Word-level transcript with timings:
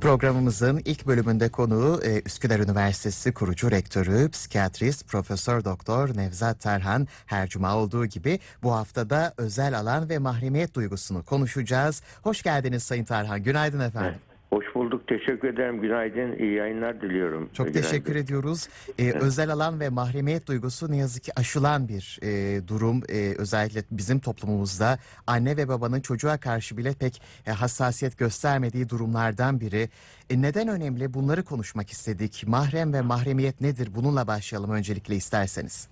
Programımızın 0.00 0.82
ilk 0.84 1.06
bölümünde 1.06 1.48
konuğu 1.48 2.00
e, 2.04 2.22
Üsküdar 2.26 2.58
Üniversitesi 2.58 3.32
kurucu 3.34 3.70
rektörü, 3.70 4.30
psikiyatrist 4.30 5.08
Profesör 5.08 5.64
Doktor 5.64 6.16
Nevzat 6.16 6.60
Tarhan. 6.60 7.08
Her 7.26 7.48
cuma 7.48 7.76
olduğu 7.76 8.06
gibi 8.06 8.38
bu 8.62 8.72
haftada 8.72 9.34
özel 9.36 9.78
alan 9.78 10.08
ve 10.08 10.18
mahremiyet 10.18 10.74
duygusunu 10.74 11.24
konuşacağız. 11.24 12.02
Hoş 12.22 12.42
geldiniz 12.42 12.82
Sayın 12.82 13.04
Tarhan. 13.04 13.42
Günaydın 13.42 13.80
efendim. 13.80 14.20
Hoş 14.50 14.74
bulduk. 14.74 15.06
Teşekkür 15.06 15.48
ederim. 15.48 15.80
Günaydın. 15.80 16.32
İyi 16.38 16.52
yayınlar 16.52 17.00
diliyorum. 17.00 17.50
Çok 17.52 17.66
Günaydın. 17.66 17.88
teşekkür 17.88 18.16
ediyoruz. 18.16 18.68
Ee, 18.98 19.12
Özel 19.12 19.50
alan 19.52 19.80
ve 19.80 19.88
mahremiyet 19.88 20.48
duygusu 20.48 20.90
ne 20.90 20.96
yazık 20.96 21.22
ki 21.22 21.32
aşılan 21.36 21.88
bir 21.88 22.18
e, 22.22 22.60
durum. 22.68 23.00
E, 23.08 23.34
özellikle 23.38 23.82
bizim 23.90 24.18
toplumumuzda 24.20 24.98
anne 25.26 25.56
ve 25.56 25.68
babanın 25.68 26.00
çocuğa 26.00 26.36
karşı 26.40 26.76
bile 26.76 26.92
pek 27.00 27.22
e, 27.46 27.50
hassasiyet 27.50 28.18
göstermediği 28.18 28.88
durumlardan 28.88 29.60
biri. 29.60 29.88
E, 30.30 30.42
neden 30.42 30.68
önemli? 30.68 31.14
Bunları 31.14 31.44
konuşmak 31.44 31.90
istedik. 31.90 32.44
Mahrem 32.46 32.92
ve 32.92 33.00
mahremiyet 33.00 33.60
nedir? 33.60 33.88
Bununla 33.96 34.26
başlayalım 34.26 34.70
öncelikle 34.70 35.14
isterseniz. 35.14 35.88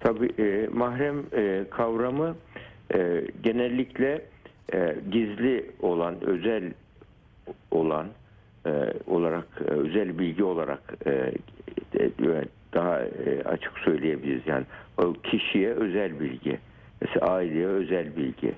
Tabii 0.00 0.32
e, 0.38 0.68
mahrem 0.72 1.18
e, 1.32 1.64
kavramı 1.70 2.36
e, 2.94 3.24
genellikle 3.42 4.22
e, 4.74 4.96
gizli 5.12 5.70
olan, 5.80 6.24
özel 6.24 6.72
olan 7.70 8.06
e, 8.66 8.70
olarak 9.06 9.46
e, 9.60 9.70
özel 9.70 10.18
bilgi 10.18 10.44
olarak 10.44 10.94
e, 11.06 11.32
daha 12.74 13.00
e, 13.00 13.42
açık 13.44 13.78
söyleyebiliriz. 13.78 14.46
Yani 14.46 14.64
o 14.98 15.12
kişiye 15.12 15.70
özel 15.70 16.20
bilgi, 16.20 16.58
mesela 17.00 17.26
aileye 17.26 17.66
özel 17.66 18.16
bilgi, 18.16 18.52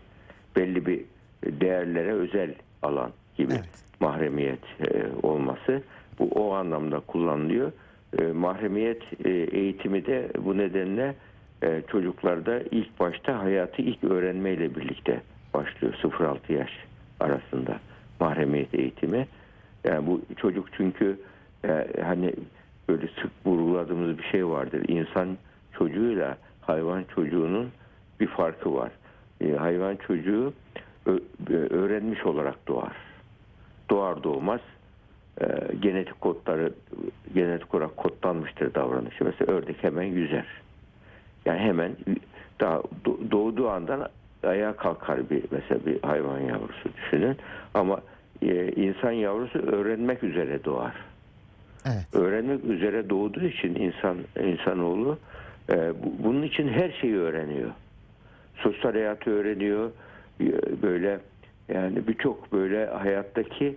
belli 0.57 0.87
bir 0.87 1.01
değerlere 1.45 2.13
özel 2.13 2.55
alan 2.83 3.11
gibi 3.37 3.53
Evet. 3.53 3.85
mahremiyet 4.01 4.65
e, 4.81 5.07
olması 5.23 5.83
bu 6.19 6.29
o 6.29 6.53
anlamda 6.53 7.01
kullanılıyor. 7.01 7.73
E, 8.19 8.25
mahremiyet 8.25 9.03
e, 9.25 9.31
eğitimi 9.31 10.07
de 10.07 10.29
bu 10.39 10.59
nedenle 10.59 11.15
e, 11.63 11.83
çocuklarda 11.89 12.61
ilk 12.71 13.01
başta 13.01 13.39
hayatı 13.39 13.83
ilk 13.83 14.05
öğrenmeyle 14.05 14.75
birlikte 14.75 15.21
başlıyor 15.55 15.95
0-6 16.03 16.53
yaş 16.53 16.71
arasında 17.21 17.81
mahremiyet 18.23 18.75
eğitimi. 18.75 19.27
Yani 19.85 20.07
bu 20.07 20.21
çocuk 20.37 20.69
çünkü 20.77 21.21
e, 21.65 21.87
hani 22.05 22.35
böyle 22.89 23.07
sık 23.07 23.31
vurguladığımız 23.47 24.19
bir 24.19 24.23
şey 24.23 24.47
vardır. 24.47 24.85
İnsan 24.89 25.39
çocuğuyla 25.73 26.37
hayvan 26.61 27.05
çocuğunun 27.15 27.71
bir 28.21 28.27
farkı 28.27 28.75
var. 28.75 28.91
E, 29.41 29.53
hayvan 29.53 29.97
çocuğu 29.97 30.53
e, 31.07 31.11
öğrenmiş 31.55 32.27
olarak 32.27 32.69
doğar. 32.69 32.97
Doğar 33.91 34.23
doğmaz 34.23 34.61
e, 35.41 35.47
genetik 35.81 36.21
kodları 36.21 36.73
genetik 37.35 37.75
olarak 37.75 37.97
kodlanmıştır 37.97 38.75
davranışı. 38.75 39.25
Mesela 39.25 39.53
ördek 39.53 39.85
hemen 39.85 40.03
yüzer. 40.03 40.47
Yani 41.45 41.59
hemen 41.59 41.97
daha 42.61 42.77
do- 43.05 43.31
doğduğu 43.31 43.69
andan 43.69 44.09
ayağa 44.43 44.77
kalkar 44.77 45.31
bir 45.31 45.45
mesela 45.51 45.87
bir 45.87 46.03
hayvan 46.03 46.41
yavrusu 46.41 46.89
düşünün. 46.97 47.37
Ama 47.75 48.01
insan 48.77 49.13
yavrusu 49.13 49.59
öğrenmek 49.59 50.25
üzere 50.25 50.65
doğar. 50.65 50.95
Evet. 51.87 52.07
Öğrenmek 52.15 52.65
üzere 52.65 53.11
doğduğu 53.11 53.45
için 53.45 53.75
insan 53.75 54.17
insanoğlu 54.43 55.19
e, 55.71 55.75
bu- 56.03 56.25
bunun 56.25 56.43
için 56.43 56.69
her 56.69 56.91
şeyi 57.01 57.17
öğreniyor. 57.17 57.71
Sosyal 58.57 58.93
hayatı 58.93 59.31
öğreniyor. 59.31 59.91
e, 60.41 60.83
Böyle 60.83 61.19
yani 61.69 62.07
birçok 62.09 62.53
böyle 62.53 62.87
hayattaki 62.87 63.77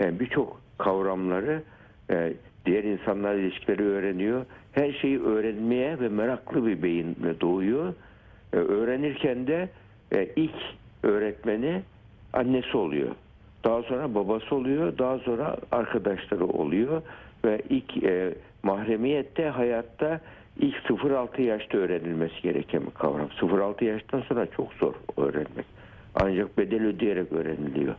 yani 0.00 0.20
birçok 0.20 0.60
kavramları 0.78 1.62
e, 2.10 2.32
diğer 2.66 2.84
insanlarla 2.84 3.40
ilişkileri 3.40 3.82
öğreniyor. 3.82 4.44
Her 4.72 4.92
şeyi 4.92 5.22
öğrenmeye 5.22 6.00
ve 6.00 6.08
meraklı 6.08 6.66
bir 6.66 6.82
beyinle 6.82 7.40
doğuyor. 7.40 7.94
E, 8.52 8.56
öğrenirken 8.56 9.46
de 9.46 9.68
e, 10.12 10.28
ilk 10.36 10.54
öğretmeni 11.02 11.82
annesi 12.32 12.76
oluyor. 12.76 13.08
Daha 13.64 13.82
sonra 13.82 14.14
babası 14.14 14.54
oluyor. 14.54 14.98
Daha 14.98 15.18
sonra 15.18 15.56
arkadaşları 15.72 16.44
oluyor. 16.44 17.02
Ve 17.44 17.62
ilk 17.68 18.04
e, 18.04 18.34
mahremiyette 18.62 19.48
hayatta 19.48 20.20
ilk 20.58 20.76
0-6 20.76 21.42
yaşta 21.42 21.78
öğrenilmesi 21.78 22.42
gereken 22.42 22.86
bir 22.86 22.90
kavram. 22.90 23.28
0-6 23.40 23.84
yaştan 23.84 24.20
sonra 24.20 24.46
çok 24.46 24.72
zor 24.72 24.94
öğrenmek. 25.16 25.66
Ancak 26.14 26.58
bedel 26.58 26.86
ödeyerek 26.86 27.32
öğreniliyor. 27.32 27.94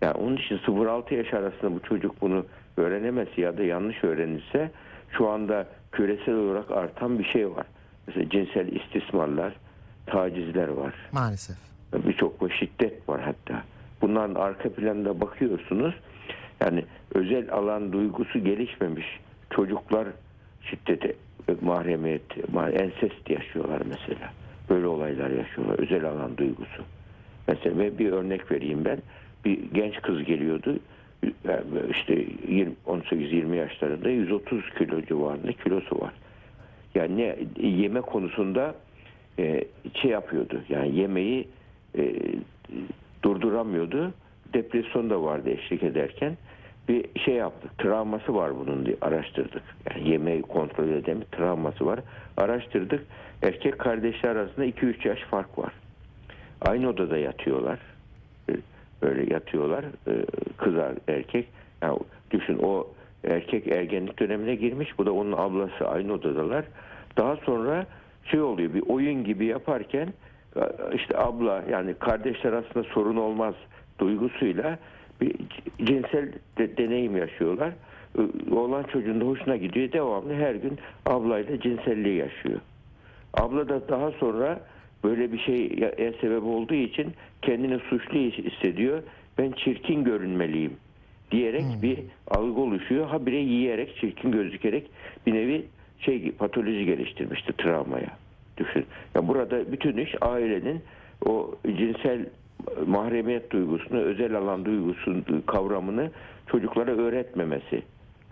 Yani 0.00 0.14
onun 0.14 0.36
için 0.36 0.58
0-6 0.58 1.14
yaş 1.14 1.34
arasında 1.34 1.74
bu 1.74 1.80
çocuk 1.80 2.20
bunu 2.20 2.46
öğrenemezse 2.76 3.40
ya 3.40 3.58
da 3.58 3.62
yanlış 3.62 4.04
öğrenirse 4.04 4.70
şu 5.10 5.28
anda 5.28 5.66
küresel 5.92 6.34
olarak 6.34 6.70
artan 6.70 7.18
bir 7.18 7.24
şey 7.24 7.50
var. 7.50 7.66
Mesela 8.06 8.30
cinsel 8.30 8.72
istismarlar, 8.72 9.52
tacizler 10.06 10.68
var. 10.68 10.94
Maalesef. 11.12 11.56
Birçok 11.92 12.52
şiddet 12.52 13.08
var 13.08 13.20
hatta. 13.20 13.62
Bunların 14.02 14.34
arka 14.34 14.72
planına 14.72 15.20
bakıyorsunuz. 15.20 15.94
Yani 16.60 16.84
özel 17.14 17.52
alan 17.52 17.92
duygusu 17.92 18.44
gelişmemiş 18.44 19.06
çocuklar 19.50 20.08
şiddete, 20.62 21.14
mahremiyet, 21.60 22.36
ma- 22.54 22.70
ensest 22.70 23.30
yaşıyorlar 23.30 23.82
mesela. 23.88 24.32
Böyle 24.70 24.86
olaylar 24.86 25.30
yaşıyorlar. 25.30 25.78
Özel 25.78 26.04
alan 26.04 26.36
duygusu. 26.36 26.82
Mesela 27.48 27.98
bir 27.98 28.12
örnek 28.12 28.52
vereyim 28.52 28.84
ben. 28.84 28.98
Bir 29.44 29.58
genç 29.74 30.02
kız 30.02 30.24
geliyordu. 30.24 30.78
Yani 31.44 31.64
işte 31.90 32.24
20 32.48 32.72
18-20 32.86 33.56
yaşlarında 33.56 34.08
130 34.08 34.62
kilo 34.78 35.02
civarında 35.02 35.52
kilosu 35.52 36.00
var. 36.00 36.12
Yani 36.94 37.16
ne, 37.16 37.36
yeme 37.68 38.00
konusunda 38.00 38.74
e, 39.38 39.64
şey 39.94 40.10
yapıyordu. 40.10 40.62
Yani 40.68 40.96
yemeği 40.96 41.48
e, 41.98 42.12
durduramıyordu. 43.22 44.12
Depresyon 44.54 45.10
da 45.10 45.22
vardı 45.22 45.50
eşlik 45.50 45.82
ederken. 45.82 46.36
Bir 46.88 47.20
şey 47.20 47.34
yaptık. 47.34 47.78
Travması 47.78 48.34
var 48.34 48.58
bunun 48.58 48.86
diye 48.86 48.96
araştırdık. 49.00 49.62
Yani 49.90 50.08
yemeği 50.08 50.42
kontrol 50.42 50.88
edemiyor. 50.88 51.26
Travması 51.32 51.86
var. 51.86 52.00
Araştırdık. 52.36 53.06
Erkek 53.42 53.78
kardeşler 53.78 54.36
arasında 54.36 54.66
2-3 54.66 55.08
yaş 55.08 55.20
fark 55.20 55.58
var. 55.58 55.72
Aynı 56.60 56.88
odada 56.88 57.18
yatıyorlar. 57.18 57.78
E, 58.48 58.52
Böyle 59.02 59.34
yatıyorlar. 59.34 59.84
E, 59.84 60.12
Kız 60.56 60.74
erkek. 61.08 61.48
Yani 61.82 61.98
düşün 62.30 62.58
o 62.62 62.86
erkek 63.24 63.66
ergenlik 63.66 64.18
dönemine 64.18 64.54
girmiş. 64.54 64.98
Bu 64.98 65.06
da 65.06 65.12
onun 65.12 65.32
ablası 65.32 65.88
aynı 65.88 66.12
odadalar. 66.12 66.64
Daha 67.16 67.36
sonra 67.36 67.86
şey 68.24 68.40
oluyor 68.40 68.74
bir 68.74 68.82
oyun 68.88 69.24
gibi 69.24 69.44
yaparken 69.46 70.12
işte 70.94 71.18
abla 71.18 71.64
yani 71.70 71.94
kardeşler 71.94 72.52
arasında 72.52 72.84
sorun 72.84 73.16
olmaz 73.16 73.54
duygusuyla 73.98 74.78
bir 75.20 75.32
cinsel 75.84 76.32
de- 76.58 76.76
deneyim 76.76 77.16
yaşıyorlar. 77.16 77.72
E, 78.18 78.52
Oğlan 78.54 78.82
çocuğun 78.82 79.20
da 79.20 79.24
hoşuna 79.24 79.56
gidiyor. 79.56 79.92
Devamlı 79.92 80.34
her 80.34 80.54
gün 80.54 80.78
ablayla 81.06 81.60
cinselliği 81.60 82.16
yaşıyor. 82.16 82.60
Abla 83.34 83.68
da 83.68 83.88
daha 83.88 84.10
sonra 84.10 84.60
böyle 85.04 85.32
bir 85.32 85.38
şeye 85.38 86.12
sebep 86.20 86.42
olduğu 86.42 86.74
için 86.74 87.06
kendini 87.42 87.78
suçlu 87.78 88.18
hissediyor. 88.18 89.02
Ben 89.38 89.52
çirkin 89.52 90.04
görünmeliyim 90.04 90.72
diyerek 91.30 91.64
bir 91.82 91.98
algı 92.28 92.60
oluşuyor. 92.60 93.06
Habire 93.06 93.36
yiyerek, 93.36 93.96
çirkin 93.96 94.32
gözükerek 94.32 94.90
bir 95.26 95.34
nevi 95.34 95.64
şey 96.00 96.30
patoloji 96.32 96.84
geliştirmişti 96.86 97.52
travmaya. 97.52 98.21
Düşün. 98.64 98.86
Ya 99.14 99.28
burada 99.28 99.72
bütün 99.72 99.96
iş 99.96 100.14
ailenin 100.20 100.82
o 101.26 101.54
cinsel 101.66 102.26
mahremiyet 102.86 103.50
duygusunu, 103.50 104.00
özel 104.00 104.34
alan 104.34 104.64
duygusu 104.64 105.16
kavramını 105.46 106.10
çocuklara 106.46 106.90
öğretmemesi. 106.90 107.82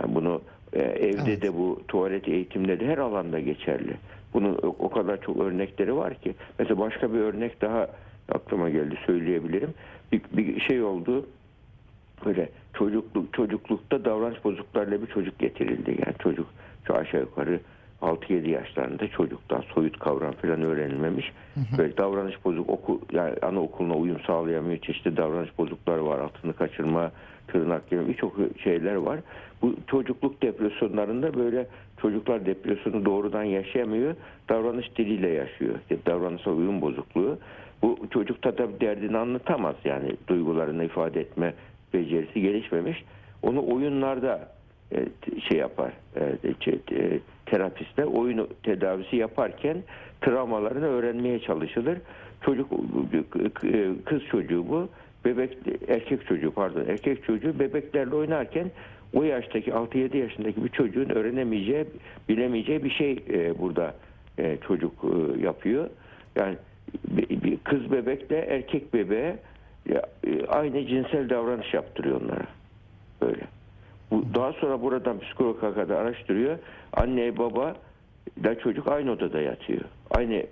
Yani 0.00 0.14
bunu 0.14 0.42
e, 0.72 0.78
evde 0.82 1.30
Evet. 1.30 1.42
de 1.42 1.54
bu 1.54 1.82
tuvalet 1.88 2.28
eğitimleri 2.28 2.86
her 2.86 2.98
alanda 2.98 3.40
geçerli. 3.40 3.96
Bunun 4.34 4.58
o 4.62 4.90
kadar 4.90 5.20
çok 5.20 5.40
örnekleri 5.40 5.96
var 5.96 6.14
ki. 6.14 6.34
Mesela 6.58 6.80
başka 6.80 7.12
bir 7.12 7.18
örnek 7.18 7.60
daha 7.60 7.88
aklıma 8.32 8.70
geldi 8.70 8.98
söyleyebilirim. 9.06 9.74
Bir, 10.12 10.20
bir 10.32 10.60
şey 10.60 10.82
oldu. 10.82 11.26
Böyle 12.24 12.48
çocukluk 12.74 13.34
çocuklukta 13.34 14.04
davranış 14.04 14.44
bozukluklarla 14.44 15.02
bir 15.02 15.06
çocuk 15.06 15.38
getirildi. 15.38 15.90
Yani 16.06 16.16
çocuk 16.18 16.46
şu 16.86 16.94
aşağı 16.94 17.20
yukarı 17.20 17.60
6-7 18.02 18.48
yaşlarında 18.48 19.08
çocuktan 19.08 19.64
soyut 19.74 19.98
kavram 19.98 20.32
falan 20.32 20.62
öğrenilmemiş. 20.62 21.32
Böyle 21.78 21.96
davranış 21.96 22.44
bozuk 22.44 22.70
okul 22.70 22.98
yani 23.12 23.34
anaokuluna 23.42 23.94
uyum 23.94 24.20
sağlayamıyor. 24.26 24.78
Çeşitli 24.78 25.16
davranış 25.16 25.58
bozuklukları 25.58 26.06
var. 26.06 26.18
Altını 26.18 26.52
kaçırma, 26.52 27.12
tırnak 27.48 27.90
gibi 27.90 28.08
birçok 28.08 28.36
şeyler 28.64 28.94
var. 28.94 29.20
Bu 29.62 29.74
çocukluk 29.86 30.42
depresyonlarında 30.42 31.34
böyle 31.34 31.66
çocuklar 32.02 32.46
depresyonu 32.46 33.04
doğrudan 33.04 33.44
yaşayamıyor. 33.44 34.14
Davranış 34.48 34.96
diliyle 34.98 35.28
yaşıyor. 35.28 35.74
Yani 35.90 36.00
davranışsal 36.06 36.58
uyum 36.58 36.80
bozukluğu. 36.80 37.38
Bu 37.82 37.98
çocukta 38.10 38.58
da 38.58 38.80
derdini 38.80 39.18
anlatamaz 39.18 39.76
yani 39.84 40.16
duygularını 40.28 40.84
ifade 40.84 41.20
etme 41.20 41.54
becerisi 41.94 42.40
gelişmemiş. 42.40 43.04
Onu 43.42 43.74
oyunlarda 43.74 44.48
şey 45.48 45.58
yapar. 45.58 45.92
E, 46.16 46.36
şey, 46.60 46.80
e, 46.92 47.18
terapistler 47.46 48.04
oyun 48.04 48.48
tedavisi 48.62 49.16
yaparken 49.16 49.76
travmalarını 50.20 50.86
öğrenmeye 50.86 51.40
çalışılır. 51.40 51.98
Çocuk 52.44 52.72
e, 53.64 54.04
kız 54.04 54.22
çocuğu 54.30 54.68
bu. 54.68 54.88
Bebek 55.24 55.58
erkek 55.88 56.26
çocuğu 56.26 56.50
pardon 56.50 56.84
erkek 56.88 57.24
çocuğu 57.24 57.58
bebeklerle 57.58 58.14
oynarken 58.14 58.70
o 59.14 59.22
yaştaki 59.22 59.70
6-7 59.70 60.16
yaşındaki 60.16 60.64
bir 60.64 60.68
çocuğun 60.68 61.08
öğrenemeyeceği, 61.08 61.84
bilemeyeceği 62.28 62.84
bir 62.84 62.90
şey 62.90 63.24
e, 63.32 63.58
burada 63.58 63.94
e, 64.38 64.56
çocuk 64.66 64.92
e, 65.04 65.42
yapıyor. 65.42 65.90
Yani 66.36 66.56
bir, 67.08 67.56
kız 67.56 67.92
bebekle 67.92 68.38
erkek 68.38 68.94
bebeğe 68.94 69.36
e, 69.90 70.00
aynı 70.48 70.86
cinsel 70.86 71.28
davranış 71.28 71.74
yaptırıyor 71.74 72.20
onlara. 72.20 72.46
Böyle. 73.22 73.42
Bu, 74.10 74.24
daha 74.34 74.52
sonra 74.52 74.82
buradan 74.82 75.20
psikolog 75.20 75.60
kadar 75.60 75.96
araştırıyor. 75.96 76.58
Anne 76.92 77.38
baba 77.38 77.74
da 78.44 78.58
çocuk 78.58 78.88
aynı 78.88 79.10
odada 79.12 79.40
yatıyor. 79.40 79.84
Aynı 80.10 80.42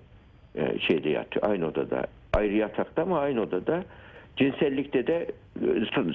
e, 0.55 0.79
şeyde 0.79 1.09
yatıyor. 1.09 1.51
Aynı 1.51 1.67
odada. 1.67 2.07
Ayrı 2.33 2.57
yatakta 2.57 3.03
ama 3.03 3.19
aynı 3.19 3.41
odada. 3.41 3.85
Cinsellikte 4.37 5.07
de 5.07 5.31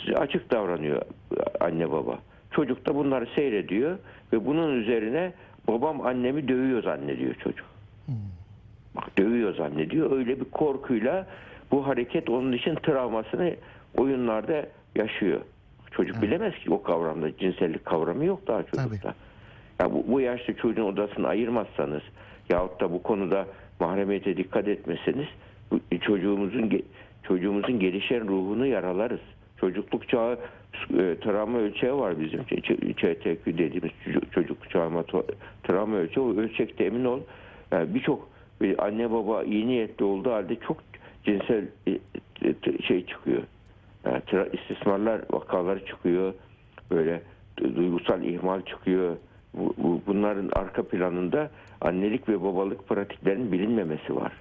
e, 0.07 0.15
açık 0.15 0.51
davranıyor 0.51 1.01
anne 1.59 1.91
baba. 1.91 2.19
Çocuk 2.51 2.85
da 2.85 2.95
bunları 2.95 3.27
seyrediyor 3.35 3.97
ve 4.33 4.45
bunun 4.45 4.81
üzerine 4.81 5.33
babam 5.67 6.01
annemi 6.01 6.47
dövüyor 6.47 6.83
zannediyor 6.83 7.35
çocuk. 7.35 7.65
Bak 8.95 9.17
dövüyor 9.17 9.55
zannediyor. 9.55 10.11
Öyle 10.11 10.39
bir 10.39 10.45
korkuyla 10.45 11.27
bu 11.71 11.87
hareket 11.87 12.29
onun 12.29 12.51
için 12.51 12.75
travmasını 12.75 13.55
oyunlarda 13.97 14.65
yaşıyor. 14.95 15.41
Çocuk 15.95 16.21
bilemez 16.21 16.53
ki 16.55 16.71
o 16.71 16.81
kavramda 16.83 17.37
cinsellik 17.37 17.85
kavramı 17.85 18.25
yok 18.25 18.47
daha 18.47 18.63
çocukta. 18.63 19.13
Ya 19.79 19.93
bu, 19.93 20.03
bu 20.07 20.21
yaşta 20.21 20.53
çocuğun 20.55 20.83
odasını 20.85 21.27
ayırmazsanız 21.27 22.01
yahut 22.49 22.81
da 22.81 22.91
bu 22.91 23.03
konuda 23.03 23.47
mahremiyete 23.79 24.37
dikkat 24.37 24.67
etmeseniz 24.67 25.27
bu 25.71 25.79
çocuğumuzun 26.01 26.61
ge- 26.69 26.83
çocuğumuzun 27.23 27.79
gelişen 27.79 28.27
ruhunu 28.27 28.65
yaralarız. 28.65 29.19
Çocukluk 29.59 30.09
çağı 30.09 30.33
e, 30.99 31.15
travma 31.19 31.57
ölçeği 31.57 31.93
var 31.93 32.19
bizim 32.19 32.43
ÇTQ 32.43 33.57
dediğimiz 33.57 33.91
çocuk, 34.05 34.31
çocuk 34.31 34.57
travma 35.63 35.97
ölçeği. 35.97 36.25
O 36.25 36.35
ölçekte 36.35 36.83
emin 36.85 37.05
ol 37.05 37.19
yani 37.71 37.95
birçok 37.95 38.29
bir 38.61 38.85
anne 38.85 39.11
baba 39.11 39.43
iyi 39.43 39.67
niyetli 39.67 40.05
olduğu 40.05 40.31
halde 40.31 40.55
çok 40.55 40.77
cinsel 41.25 41.65
e, 41.87 41.91
e, 41.91 42.81
şey 42.87 43.05
çıkıyor. 43.05 43.41
Yani 44.05 44.17
tra- 44.19 44.55
istismarlar 44.61 45.21
vakaları 45.31 45.85
çıkıyor. 45.85 46.33
Böyle 46.91 47.21
du- 47.57 47.75
duygusal 47.75 48.23
ihmal 48.23 48.61
çıkıyor. 48.61 49.15
Bu, 49.53 49.73
bu- 49.77 50.01
bunların 50.07 50.49
arka 50.53 50.83
planında 50.83 51.49
annelik 51.81 52.29
ve 52.29 52.43
babalık 52.43 52.87
pratiklerinin 52.87 53.51
bilinmemesi 53.51 54.15
var. 54.15 54.31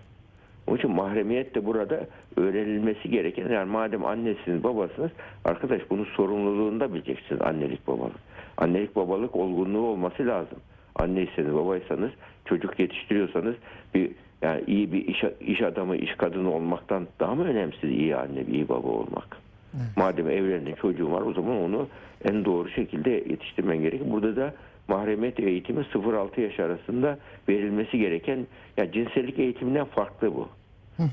Onun 0.66 0.78
için 0.78 0.90
mahremiyet 0.90 1.54
de 1.54 1.66
burada 1.66 2.06
öğrenilmesi 2.36 3.10
gereken 3.10 3.48
yani 3.48 3.70
madem 3.70 4.04
annesiniz 4.04 4.64
babasınız 4.64 5.10
arkadaş 5.44 5.82
bunun 5.90 6.04
sorumluluğunu 6.04 6.80
da 6.80 6.94
bileceksiniz 6.94 7.42
annelik 7.42 7.86
babalık. 7.86 8.16
Annelik 8.56 8.96
babalık 8.96 9.36
olgunluğu 9.36 9.86
olması 9.86 10.26
lazım. 10.26 10.58
Anneyseniz 10.96 11.54
babaysanız 11.54 12.10
çocuk 12.44 12.80
yetiştiriyorsanız 12.80 13.54
bir 13.94 14.10
yani 14.42 14.62
iyi 14.66 14.92
bir 14.92 15.06
iş, 15.08 15.24
iş 15.40 15.62
adamı 15.62 15.96
iş 15.96 16.14
kadını 16.14 16.54
olmaktan 16.54 17.08
daha 17.20 17.34
mı 17.34 17.44
önemsiz 17.44 17.90
iyi 17.90 18.16
anne 18.16 18.42
iyi 18.52 18.68
baba 18.68 18.88
olmak? 18.88 19.41
Madem 19.96 20.30
evlendin 20.30 20.74
çocuğun 20.74 21.12
var 21.12 21.22
o 21.22 21.32
zaman 21.32 21.56
onu 21.56 21.88
en 22.24 22.44
doğru 22.44 22.68
şekilde 22.68 23.10
yetiştirmen 23.10 23.80
gerekir. 23.80 24.10
Burada 24.10 24.36
da 24.36 24.54
mahremiyet 24.88 25.40
eğitimi 25.40 25.80
0-6 25.80 26.40
yaş 26.40 26.60
arasında 26.60 27.18
verilmesi 27.48 27.98
gereken 27.98 28.46
ya 28.76 28.92
cinsellik 28.92 29.38
eğitiminden 29.38 29.84
farklı 29.84 30.34
bu. 30.34 30.48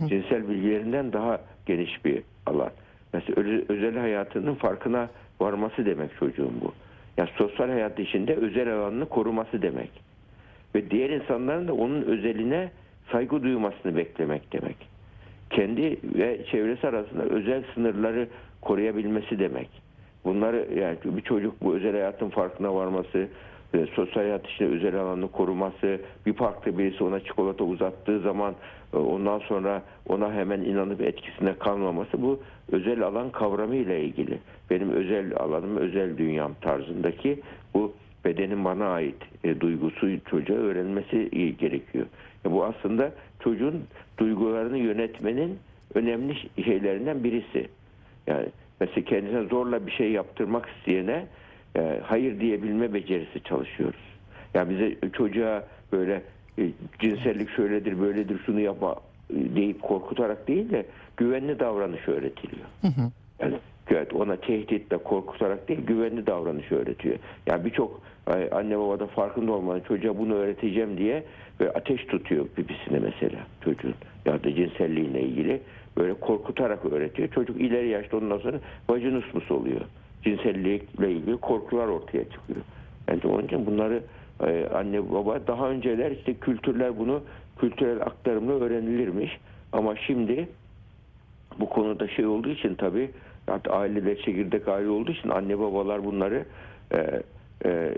Cinsel 0.10 0.50
bilgilerinden 0.50 1.14
daha 1.14 1.42
geniş 1.66 2.06
bir 2.06 2.24
alan. 2.46 2.72
Mesela 3.14 3.42
özel 3.70 3.98
hayatının 3.98 4.56
farkına 4.56 5.10
varması 5.40 5.86
demek 5.86 6.18
çocuğun 6.20 6.54
bu. 6.62 6.74
Ya 7.18 7.28
sosyal 7.38 7.70
hayat 7.70 8.00
içinde 8.00 8.36
özel 8.36 8.74
alanını 8.74 9.06
koruması 9.06 9.62
demek. 9.62 9.90
Ve 10.76 10.92
diğer 10.92 11.10
insanların 11.10 11.68
da 11.68 11.74
onun 11.74 12.02
özeline 12.02 12.72
saygı 13.12 13.44
duymasını 13.44 13.98
beklemek 13.98 14.54
demek. 14.54 14.76
Kendi 15.50 16.00
ve 16.04 16.46
çevresi 16.52 16.88
arasında 16.88 17.24
özel 17.24 17.64
sınırları 17.74 18.28
koruyabilmesi 18.62 19.40
demek. 19.40 19.70
Bunları 20.26 20.68
yani 20.80 20.98
bir 21.06 21.22
çocuk 21.22 21.62
bu 21.62 21.76
özel 21.76 21.92
hayatın 21.92 22.30
farkına 22.30 22.76
varması, 22.76 23.28
ve 23.74 23.86
sosyal 23.86 24.24
hayat 24.24 24.50
içinde 24.50 24.70
özel 24.70 24.96
alanını 24.96 25.32
koruması, 25.32 26.02
bir 26.26 26.34
parkta 26.34 26.78
birisi 26.78 27.04
ona 27.04 27.20
çikolata 27.20 27.64
uzattığı 27.64 28.20
zaman 28.20 28.56
e, 28.94 28.98
ondan 28.98 29.40
sonra 29.40 29.84
ona 30.08 30.34
hemen 30.34 30.62
inanıp 30.62 31.02
etkisine 31.02 31.54
kalmaması 31.54 32.22
bu 32.22 32.40
özel 32.72 33.04
alan 33.04 33.30
kavramı 33.32 33.76
ile 33.76 34.04
ilgili. 34.04 34.40
Benim 34.70 34.90
özel 34.92 35.36
alanım, 35.38 35.78
özel 35.78 36.18
dünyam 36.18 36.54
tarzındaki 36.62 37.40
bu 37.74 37.94
bedenin 38.26 38.66
bana 38.66 38.88
ait 38.88 39.16
e, 39.44 39.60
duygusu 39.60 40.26
çocuğa 40.26 40.58
öğrenmesi 40.58 41.30
gerekiyor. 41.58 42.06
E, 42.46 42.52
bu 42.52 42.66
aslında 42.66 43.12
çocuğun 43.40 43.84
duygularını 44.18 44.78
yönetmenin 44.78 45.58
önemli 45.94 46.36
şeylerinden 46.64 47.24
birisi. 47.24 47.68
Yani 48.30 48.46
mesela 48.80 49.06
kendisine 49.06 49.44
zorla 49.44 49.88
bir 49.88 49.92
şey 49.92 50.12
yaptırmak 50.12 50.70
isteyene 50.78 51.26
e, 51.78 52.00
hayır 52.04 52.40
diyebilme 52.40 52.94
becerisi 52.94 53.44
çalışıyoruz. 53.44 54.02
Yani 54.54 54.70
bize 54.70 55.12
çocuğa 55.14 55.64
böyle 55.92 56.22
e, 56.60 56.70
cinsellik 57.00 57.50
şöyledir 57.50 58.00
böyledir 58.00 58.40
şunu 58.46 58.60
yapma 58.60 58.96
deyip 59.30 59.82
korkutarak 59.82 60.48
değil 60.48 60.72
de 60.72 60.86
güvenli 61.18 61.60
davranış 61.60 62.08
öğretiliyor. 62.08 62.66
Yani 63.40 63.56
evet, 63.90 64.14
ona 64.14 64.36
tehditle 64.36 64.98
korkutarak 64.98 65.68
değil 65.68 65.80
güvenli 65.86 66.28
davranış 66.28 66.72
öğretiyor. 66.72 67.16
Yani 67.48 67.66
birçok 67.66 68.02
e, 68.28 68.50
anne 68.50 68.80
babada 68.80 69.08
farkında 69.08 69.52
olmadan 69.52 69.80
çocuğa 69.80 70.18
bunu 70.18 70.34
öğreteceğim 70.34 70.98
diye 70.98 71.24
böyle 71.60 71.72
ateş 71.72 72.06
tutuyor 72.06 72.48
pipisine 72.48 73.00
mesela 73.00 73.40
çocuğun 73.64 73.94
ya 74.26 74.44
da 74.44 74.56
cinselliğine 74.56 75.22
ilgili 75.22 75.62
böyle 76.00 76.14
korkutarak 76.14 76.86
öğretiyor. 76.86 77.30
Çocuk 77.30 77.62
ileri 77.62 77.90
yaşta 77.90 78.18
ondan 78.18 78.38
sonra 78.38 78.60
vajinismus 78.90 79.52
oluyor. 79.52 79.82
Cinsellikle 80.24 81.12
ilgili 81.12 81.38
korkular 81.38 81.88
ortaya 81.88 82.24
çıkıyor. 82.24 82.62
Yani 83.08 83.22
onun 83.24 83.44
için 83.44 83.66
bunları 83.66 84.04
e, 84.44 84.68
anne 84.74 85.12
baba 85.12 85.48
daha 85.48 85.70
önceler 85.70 86.12
işte 86.12 86.34
kültürler 86.34 87.00
bunu 87.00 87.22
kültürel 87.60 88.02
aktarımla 88.02 88.54
öğrenilirmiş. 88.54 89.38
Ama 89.72 89.96
şimdi 89.96 90.50
bu 91.60 91.70
konuda 91.70 92.08
şey 92.08 92.26
olduğu 92.26 92.50
için 92.50 92.76
tabii 92.76 93.12
hatta 93.48 93.72
aileler 93.72 94.18
çekirdek 94.18 94.68
aile 94.68 94.90
olduğu 94.90 95.12
için 95.12 95.30
anne 95.30 95.60
babalar 95.60 96.06
bunları 96.06 96.46
e, 96.94 97.22
e, 97.66 97.94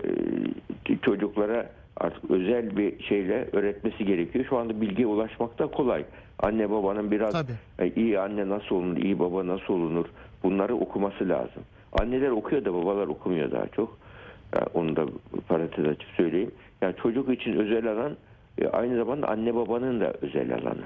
çocuklara 1.02 1.70
artık 1.96 2.30
özel 2.30 2.76
bir 2.76 3.02
şeyle 3.02 3.48
öğretmesi 3.52 4.04
gerekiyor. 4.04 4.44
Şu 4.48 4.56
anda 4.56 4.80
bilgiye 4.80 5.06
ulaşmak 5.06 5.58
da 5.58 5.66
kolay. 5.66 6.04
Anne 6.42 6.70
babanın 6.70 7.10
biraz 7.10 7.34
e, 7.78 7.88
iyi 7.96 8.20
anne 8.20 8.48
nasıl 8.48 8.74
olunur, 8.76 8.96
iyi 8.96 9.18
baba 9.18 9.46
nasıl 9.46 9.74
olunur 9.74 10.06
bunları 10.42 10.74
okuması 10.76 11.28
lazım. 11.28 11.62
Anneler 12.00 12.30
okuyor 12.30 12.64
da 12.64 12.74
babalar 12.74 13.06
okumuyor 13.06 13.50
daha 13.50 13.66
çok. 13.66 13.98
Yani 14.54 14.66
onu 14.74 14.96
da 14.96 15.06
parantez 15.48 15.84
açıp 15.86 16.08
söyleyeyim. 16.16 16.50
Yani 16.82 16.94
çocuk 17.02 17.28
için 17.30 17.52
özel 17.56 17.92
alan 17.92 18.16
e, 18.58 18.68
aynı 18.68 18.96
zamanda 18.96 19.28
anne 19.28 19.54
babanın 19.54 20.00
da 20.00 20.12
özel 20.22 20.54
alanı. 20.54 20.84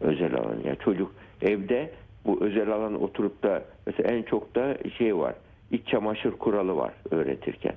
Özel 0.00 0.34
alan. 0.34 0.56
Yani 0.64 0.76
çocuk 0.84 1.12
evde 1.42 1.90
bu 2.26 2.38
özel 2.44 2.70
alan 2.70 3.02
oturup 3.02 3.42
da 3.42 3.62
mesela 3.86 4.10
en 4.10 4.22
çok 4.22 4.54
da 4.54 4.76
şey 4.98 5.16
var. 5.16 5.34
İç 5.70 5.86
çamaşır 5.88 6.30
kuralı 6.30 6.76
var 6.76 6.92
öğretirken. 7.10 7.74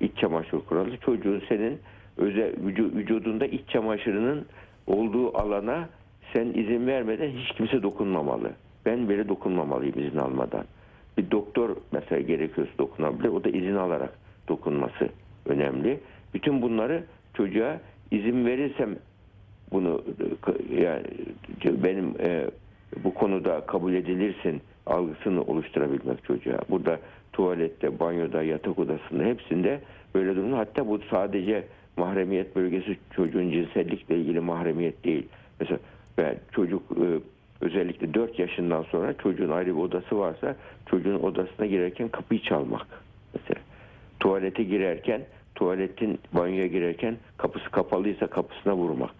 İç 0.00 0.16
çamaşır 0.18 0.60
kuralı 0.60 0.96
çocuğun 0.96 1.42
senin 1.48 1.78
özel 2.16 2.52
vücu- 2.54 2.94
vücudunda 2.96 3.46
iç 3.46 3.68
çamaşırının 3.68 4.46
olduğu 4.86 5.38
alana 5.38 5.88
sen 6.32 6.46
izin 6.46 6.86
vermeden 6.86 7.30
hiç 7.30 7.52
kimse 7.52 7.82
dokunmamalı. 7.82 8.50
Ben 8.86 9.08
bile 9.08 9.28
dokunmamalıyım 9.28 9.98
izin 9.98 10.18
almadan. 10.18 10.64
Bir 11.18 11.30
doktor 11.30 11.76
mesela 11.92 12.20
gerekiyorsa 12.20 12.72
dokunabilir. 12.78 13.28
O 13.28 13.44
da 13.44 13.48
izin 13.48 13.76
alarak 13.76 14.18
dokunması 14.48 15.08
önemli. 15.46 16.00
Bütün 16.34 16.62
bunları 16.62 17.04
çocuğa 17.34 17.80
izin 18.10 18.46
verirsem 18.46 18.96
bunu 19.72 20.02
yani 20.78 21.02
benim 21.64 22.14
e, 22.20 22.50
bu 23.04 23.14
konuda 23.14 23.60
kabul 23.60 23.94
edilirsin 23.94 24.62
algısını 24.86 25.42
oluşturabilmek 25.42 26.24
çocuğa. 26.24 26.58
Burada 26.70 27.00
tuvalette, 27.32 27.98
banyoda, 28.00 28.42
yatak 28.42 28.78
odasında 28.78 29.24
hepsinde 29.24 29.80
böyle 30.14 30.36
durumda. 30.36 30.58
Hatta 30.58 30.88
bu 30.88 31.00
sadece 31.10 31.64
mahremiyet 31.96 32.56
bölgesi 32.56 32.96
çocuğun 33.16 33.50
cinsellikle 33.50 34.16
ilgili 34.16 34.40
mahremiyet 34.40 35.04
değil. 35.04 35.26
Mesela 35.60 35.78
ben 36.18 36.36
çocuk 36.52 36.82
e, 36.90 37.06
özellikle 37.60 38.14
4 38.14 38.38
yaşından 38.38 38.82
sonra 38.82 39.14
çocuğun 39.14 39.50
ayrı 39.50 39.66
bir 39.66 39.80
odası 39.80 40.18
varsa 40.18 40.56
çocuğun 40.86 41.20
odasına 41.22 41.66
girerken 41.66 42.08
kapıyı 42.08 42.42
çalmak 42.42 42.86
tuvalete 44.26 44.62
girerken 44.62 45.20
tuvaletin 45.54 46.18
banyoya 46.32 46.66
girerken 46.66 47.16
kapısı 47.36 47.70
kapalıysa 47.70 48.26
kapısına 48.26 48.76
vurmak. 48.76 49.14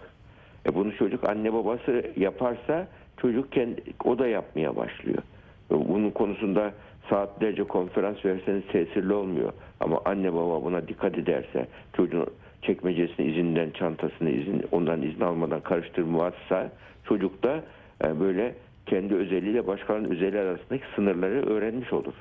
E 0.66 0.74
bunu 0.74 0.96
çocuk 0.96 1.24
anne 1.24 1.52
babası 1.52 2.04
yaparsa 2.16 2.88
çocuk 3.20 3.52
kendi, 3.52 3.82
o 4.04 4.18
da 4.18 4.26
yapmaya 4.26 4.76
başlıyor. 4.76 5.22
E 5.70 5.74
Bunun 5.74 6.10
konusunda 6.10 6.72
saatlerce 7.10 7.64
konferans 7.64 8.24
verseniz 8.24 8.62
tesirli 8.72 9.12
olmuyor. 9.12 9.52
Ama 9.80 10.00
anne 10.04 10.32
baba 10.34 10.64
buna 10.64 10.88
dikkat 10.88 11.18
ederse 11.18 11.66
çocuğun 11.96 12.26
çekmecesini 12.66 13.26
izinden 13.26 13.70
çantasını 13.70 14.30
izin 14.30 14.62
ondan 14.72 15.02
izin 15.02 15.20
almadan 15.20 15.60
karıştırmazsa 15.60 16.72
çocuk 17.04 17.42
da 17.42 17.64
e, 18.04 18.20
böyle 18.20 18.54
kendi 18.86 19.14
özelliğiyle 19.14 19.66
başkalarının 19.66 20.10
özelliği 20.10 20.42
arasındaki 20.42 20.84
sınırları 20.94 21.46
öğrenmiş 21.46 21.92
olur. 21.92 22.14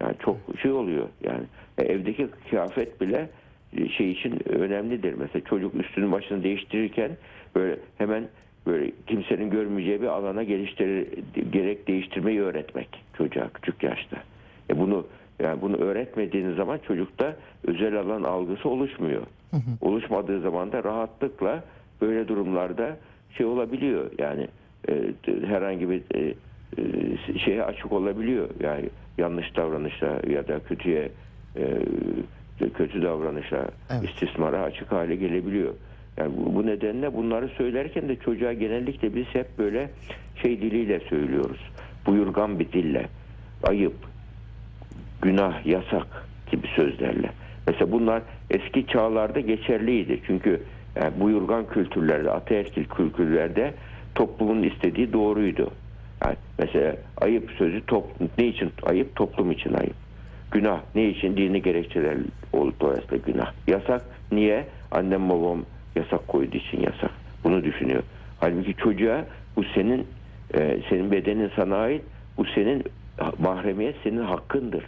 Yani 0.00 0.14
çok 0.24 0.36
şey 0.62 0.72
oluyor 0.72 1.08
yani 1.24 1.44
E, 1.78 1.82
evdeki 1.82 2.28
kıyafet 2.50 3.00
bile 3.00 3.28
e, 3.76 3.88
şey 3.88 4.10
için 4.10 4.48
önemlidir. 4.48 5.14
Mesela 5.14 5.44
çocuk 5.44 5.74
üstünü 5.74 6.12
başını 6.12 6.42
değiştirirken 6.42 7.10
böyle 7.54 7.78
hemen 7.98 8.28
böyle 8.66 8.92
kimsenin 9.06 9.50
görmeyeceği 9.50 10.02
bir 10.02 10.06
alana 10.06 10.42
geliştirir 10.42 11.08
gerek 11.52 11.88
değiştirmeyi 11.88 12.40
öğretmek 12.40 12.88
çocuğa 13.16 13.48
küçük 13.54 13.82
yaşta. 13.82 14.16
E 14.70 14.78
bunu 14.78 15.06
yani 15.42 15.60
bunu 15.62 15.76
öğretmediğiniz 15.76 16.56
zaman 16.56 16.78
çocukta 16.78 17.36
özel 17.66 18.00
alan 18.00 18.22
algısı 18.22 18.68
oluşmuyor. 18.68 19.22
Oluşmadığı 19.80 20.40
zaman 20.40 20.72
da 20.72 20.84
rahatlıkla 20.84 21.64
böyle 22.00 22.28
durumlarda 22.28 22.96
şey 23.36 23.46
olabiliyor. 23.46 24.10
Yani 24.18 24.48
e, 24.88 25.12
herhangi 25.46 25.90
bir 25.90 26.02
e, 26.14 26.34
e, 26.78 27.38
şeye 27.38 27.64
açık 27.64 27.92
olabiliyor. 27.92 28.48
Yani 28.60 28.88
yanlış 29.18 29.56
davranışa 29.56 30.20
ya 30.30 30.48
da 30.48 30.58
kötüye 30.60 31.08
e, 31.56 31.78
kötü 32.74 33.02
davranışa, 33.02 33.68
Evet. 33.90 34.04
istismara 34.10 34.62
açık 34.62 34.92
hale 34.92 35.16
gelebiliyor. 35.16 35.74
Yani 36.16 36.32
bu, 36.36 36.54
bu 36.54 36.66
nedenle 36.66 37.14
bunları 37.14 37.48
söylerken 37.48 38.08
de 38.08 38.16
çocuğa 38.16 38.52
genellikle 38.52 39.14
biz 39.14 39.26
hep 39.32 39.58
böyle 39.58 39.90
şey 40.42 40.60
diliyle 40.60 41.00
söylüyoruz. 41.00 41.60
Buyurgan 42.06 42.58
bir 42.58 42.72
dille. 42.72 43.06
Ayıp, 43.62 43.94
günah, 45.22 45.66
yasak 45.66 46.06
gibi 46.50 46.66
sözlerle. 46.76 47.30
Mesela 47.66 47.92
bunlar 47.92 48.22
eski 48.50 48.86
çağlarda 48.86 49.40
geçerliydi. 49.40 50.20
Çünkü 50.26 50.62
yani 50.96 51.20
buyurgan 51.20 51.66
kültürlerde, 51.68 52.30
ataerkil 52.30 52.84
kültürlerde 52.84 53.74
toplumun 54.14 54.62
istediği 54.62 55.12
doğruydu. 55.12 55.70
Yani 56.24 56.36
mesela 56.58 56.96
ayıp 57.20 57.50
sözü 57.50 57.86
top, 57.86 58.04
ne 58.38 58.46
için 58.46 58.72
ayıp? 58.82 59.16
Toplum 59.16 59.50
için 59.50 59.74
ayıp. 59.74 59.94
Günah 60.50 60.80
ne 60.94 61.08
için? 61.08 61.36
Dini 61.36 61.62
gerekçeler 61.62 62.16
olup 62.52 62.80
dolayısıyla 62.80 63.18
günah. 63.26 63.52
Yasak 63.66 64.02
niye? 64.32 64.66
Annem 64.90 65.30
babam 65.30 65.64
yasak 65.96 66.28
koyduğu 66.28 66.56
için 66.56 66.80
yasak. 66.80 67.10
Bunu 67.44 67.64
düşünüyor. 67.64 68.02
Halbuki 68.40 68.74
çocuğa 68.74 69.24
bu 69.56 69.64
senin 69.64 70.06
e, 70.54 70.78
senin 70.88 71.10
bedenin 71.10 71.50
sana 71.56 71.76
ait. 71.76 72.02
Bu 72.36 72.44
senin 72.44 72.84
mahremiyet 73.38 73.96
senin 74.04 74.22
hakkındır. 74.22 74.84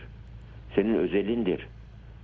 Senin 0.75 0.95
özelindir. 0.95 1.67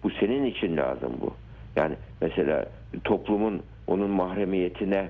Bu 0.02 0.10
senin 0.10 0.44
için 0.44 0.76
lazım 0.76 1.12
bu. 1.20 1.34
Yani 1.76 1.94
mesela 2.20 2.66
toplumun 3.04 3.62
onun 3.86 4.10
mahremiyetine 4.10 5.08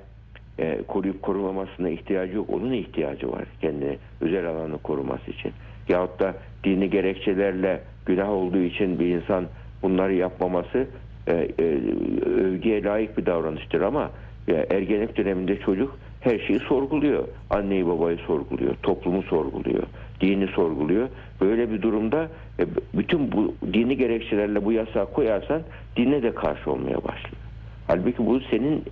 e, 0.58 0.82
koruyup 0.88 1.22
korumamasına 1.22 1.88
ihtiyacı 1.88 2.36
yok. 2.36 2.50
Onun 2.50 2.72
ihtiyacı 2.72 3.32
var 3.32 3.44
kendini 3.60 3.98
özel 4.20 4.46
alanı 4.46 4.78
koruması 4.78 5.30
için. 5.30 5.52
Yahut 5.88 6.20
da 6.20 6.34
dini 6.64 6.90
gerekçelerle 6.90 7.80
günah 8.06 8.30
olduğu 8.30 8.62
için 8.62 8.98
bir 8.98 9.06
insan 9.06 9.44
bunları 9.82 10.14
yapmaması 10.14 10.86
e, 11.26 11.32
e, 11.58 11.64
övgüye 12.26 12.82
layık 12.82 13.18
bir 13.18 13.26
davranıştır 13.26 13.80
ama 13.80 14.10
e, 14.48 14.66
ergenlik 14.70 15.16
döneminde 15.16 15.58
çocuk 15.58 15.98
her 16.20 16.38
şeyi 16.38 16.58
sorguluyor. 16.58 17.28
Anneyi 17.50 17.86
babayı 17.86 18.16
sorguluyor, 18.16 18.74
toplumu 18.82 19.22
sorguluyor, 19.22 19.82
dini 20.20 20.46
sorguluyor. 20.46 21.08
Böyle 21.40 21.70
bir 21.70 21.82
durumda 21.82 22.28
bütün 22.94 23.32
bu 23.32 23.54
dini 23.72 23.96
gerekçelerle 23.96 24.64
bu 24.64 24.72
yasağı 24.72 25.12
koyarsan 25.12 25.62
dine 25.96 26.22
de 26.22 26.34
karşı 26.34 26.70
olmaya 26.70 26.96
başlıyor. 26.96 27.42
Halbuki 27.86 28.26
bu 28.26 28.40
senin 28.40 28.84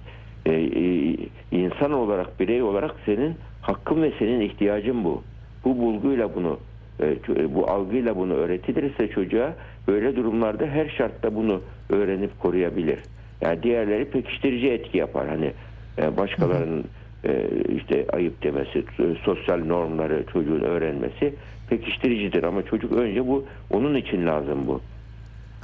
e, 0.47 0.53
e, 0.53 1.17
insan 1.53 1.93
olarak, 1.93 2.41
birey 2.41 2.63
olarak 2.63 2.95
senin 3.07 3.37
hakkın 3.63 4.03
ve 4.03 4.13
senin 4.19 4.41
ihtiyacın 4.41 5.05
bu. 5.05 5.23
Bu 5.65 5.79
bulguyla 5.79 6.35
bunu, 6.35 6.59
e, 7.01 7.55
bu 7.55 7.71
algıyla 7.71 8.17
bunu 8.17 8.35
öğretilirse 8.35 9.09
çocuğa 9.09 9.55
böyle 9.89 10.17
durumlarda 10.17 10.67
her 10.67 10.89
şartta 10.89 11.35
bunu 11.35 11.61
öğrenip 11.91 12.41
koruyabilir. 12.41 12.99
Yani 13.41 13.63
diğerleri 13.63 14.05
pekiştirici 14.05 14.71
etki 14.71 14.99
yapar. 14.99 15.29
Hani 15.29 15.53
e, 15.99 16.17
başkalarının 16.17 16.85
e, 17.25 17.49
işte 17.77 18.07
ayıp 18.13 18.43
demesi, 18.43 18.79
e, 18.79 19.05
sosyal 19.25 19.65
normları 19.65 20.25
çocuğun 20.33 20.61
öğrenmesi 20.61 21.35
pekiştiricidir. 21.71 22.43
Ama 22.43 22.63
çocuk 22.63 22.93
önce 22.93 23.27
bu 23.27 23.45
onun 23.71 23.95
için 23.95 24.27
lazım 24.27 24.67
bu. 24.67 24.81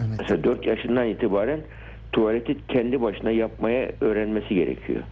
Evet. 0.00 0.16
Mesela 0.20 0.44
4 0.44 0.66
yaşından 0.66 1.06
itibaren 1.06 1.60
tuvaleti 2.12 2.56
kendi 2.68 3.02
başına 3.02 3.30
yapmaya 3.30 3.90
öğrenmesi 4.00 4.54
gerekiyor. 4.54 5.02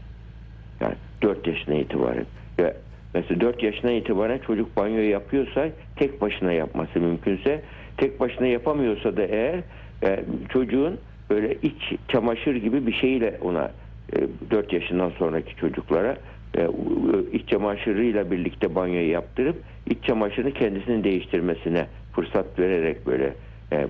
Yani 0.81 0.95
4 1.23 1.47
yaşına 1.47 1.75
itibaren. 1.75 2.27
Ve 2.59 2.77
mesela 3.15 3.41
4 3.41 3.63
yaşına 3.63 3.91
itibaren 3.91 4.39
çocuk 4.39 4.77
banyo 4.77 5.01
yapıyorsa 5.01 5.69
tek 5.97 6.21
başına 6.21 6.53
yapması 6.53 7.01
mümkünse 7.01 7.63
tek 7.97 8.21
başına 8.21 8.47
yapamıyorsa 8.47 9.17
da 9.17 9.23
eğer 9.23 9.61
e, 10.03 10.25
çocuğun 10.49 10.99
böyle 11.31 11.55
iç 11.63 11.93
çamaşır 12.09 12.57
gibi 12.57 12.87
bir 12.87 12.93
şeyle 12.93 13.39
ona 13.43 13.71
e, 14.17 14.51
4 14.51 14.73
yaşından 14.73 15.11
sonraki 15.11 15.57
çocuklara 15.57 16.17
e, 16.59 16.69
iç 17.33 17.49
çamaşırıyla 17.49 18.31
birlikte 18.31 18.75
banyoyu 18.75 19.11
yaptırıp 19.11 19.57
iç 19.87 20.05
çamaşırını 20.05 20.53
kendisinin 20.53 21.05
değiştirmesine 21.05 21.87
fırsat 22.13 22.59
vererek 22.59 23.07
böyle 23.07 23.35
e, 23.73 23.87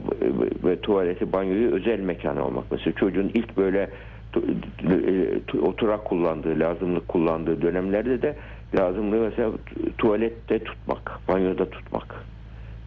ve 0.64 0.80
tuvaleti 0.80 1.32
banyoyu 1.32 1.70
özel 1.70 2.00
mekan 2.00 2.36
olmak. 2.36 2.64
Mesela 2.70 2.92
çocuğun 2.92 3.30
ilk 3.34 3.56
böyle 3.56 3.90
e, 4.36 4.40
tu- 5.46 5.60
oturak 5.60 6.04
kullandığı, 6.04 6.60
lazımlık 6.60 7.08
kullandığı 7.08 7.62
dönemlerde 7.62 8.22
de 8.22 8.34
lazımlığı 8.78 9.20
mesela 9.20 9.48
tu- 9.48 9.92
tuvalette 9.98 10.58
tutmak, 10.58 11.20
banyoda 11.28 11.70
tutmak. 11.70 12.24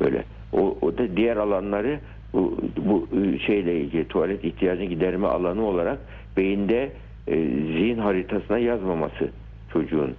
Böyle. 0.01 0.23
O, 0.51 0.77
o 0.81 0.97
da 0.97 1.17
diğer 1.17 1.37
alanları 1.37 1.99
bu, 2.33 2.57
bu 2.77 3.07
şeyle 3.47 3.79
ilgili 3.79 4.07
tuvalet 4.07 4.43
ihtiyacını 4.43 4.85
giderme 4.85 5.27
alanı 5.27 5.65
olarak 5.65 5.99
beyinde 6.37 6.91
e, 7.27 7.35
zihin 7.45 7.97
haritasına 7.97 8.57
yazmaması 8.57 9.31
çocuğun 9.75 10.15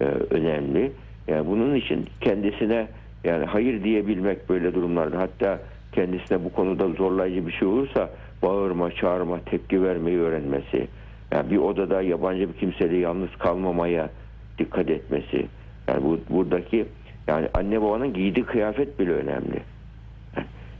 e, 0.00 0.04
önemli. 0.04 0.92
Yani 1.28 1.46
bunun 1.46 1.74
için 1.74 2.06
kendisine 2.20 2.86
yani 3.24 3.44
hayır 3.44 3.84
diyebilmek 3.84 4.48
böyle 4.48 4.74
durumlarda 4.74 5.18
hatta 5.18 5.58
kendisine 5.92 6.44
bu 6.44 6.52
konuda 6.52 6.88
zorlayıcı 6.88 7.46
bir 7.46 7.52
şey 7.52 7.68
olursa 7.68 8.10
bağırma, 8.42 8.90
çağırma, 8.90 9.40
tepki 9.40 9.82
vermeyi 9.82 10.18
öğrenmesi. 10.18 10.86
Yani 11.32 11.50
bir 11.50 11.56
odada 11.58 12.02
yabancı 12.02 12.48
bir 12.48 12.54
kimseyle 12.54 12.96
yalnız 12.96 13.30
kalmamaya 13.38 14.10
dikkat 14.58 14.90
etmesi. 14.90 15.46
Yani 15.88 16.04
bu 16.04 16.20
buradaki 16.30 16.86
yani 17.26 17.48
anne 17.54 17.82
babanın 17.82 18.12
giydiği 18.12 18.46
kıyafet 18.46 18.98
bile 18.98 19.12
önemli. 19.12 19.60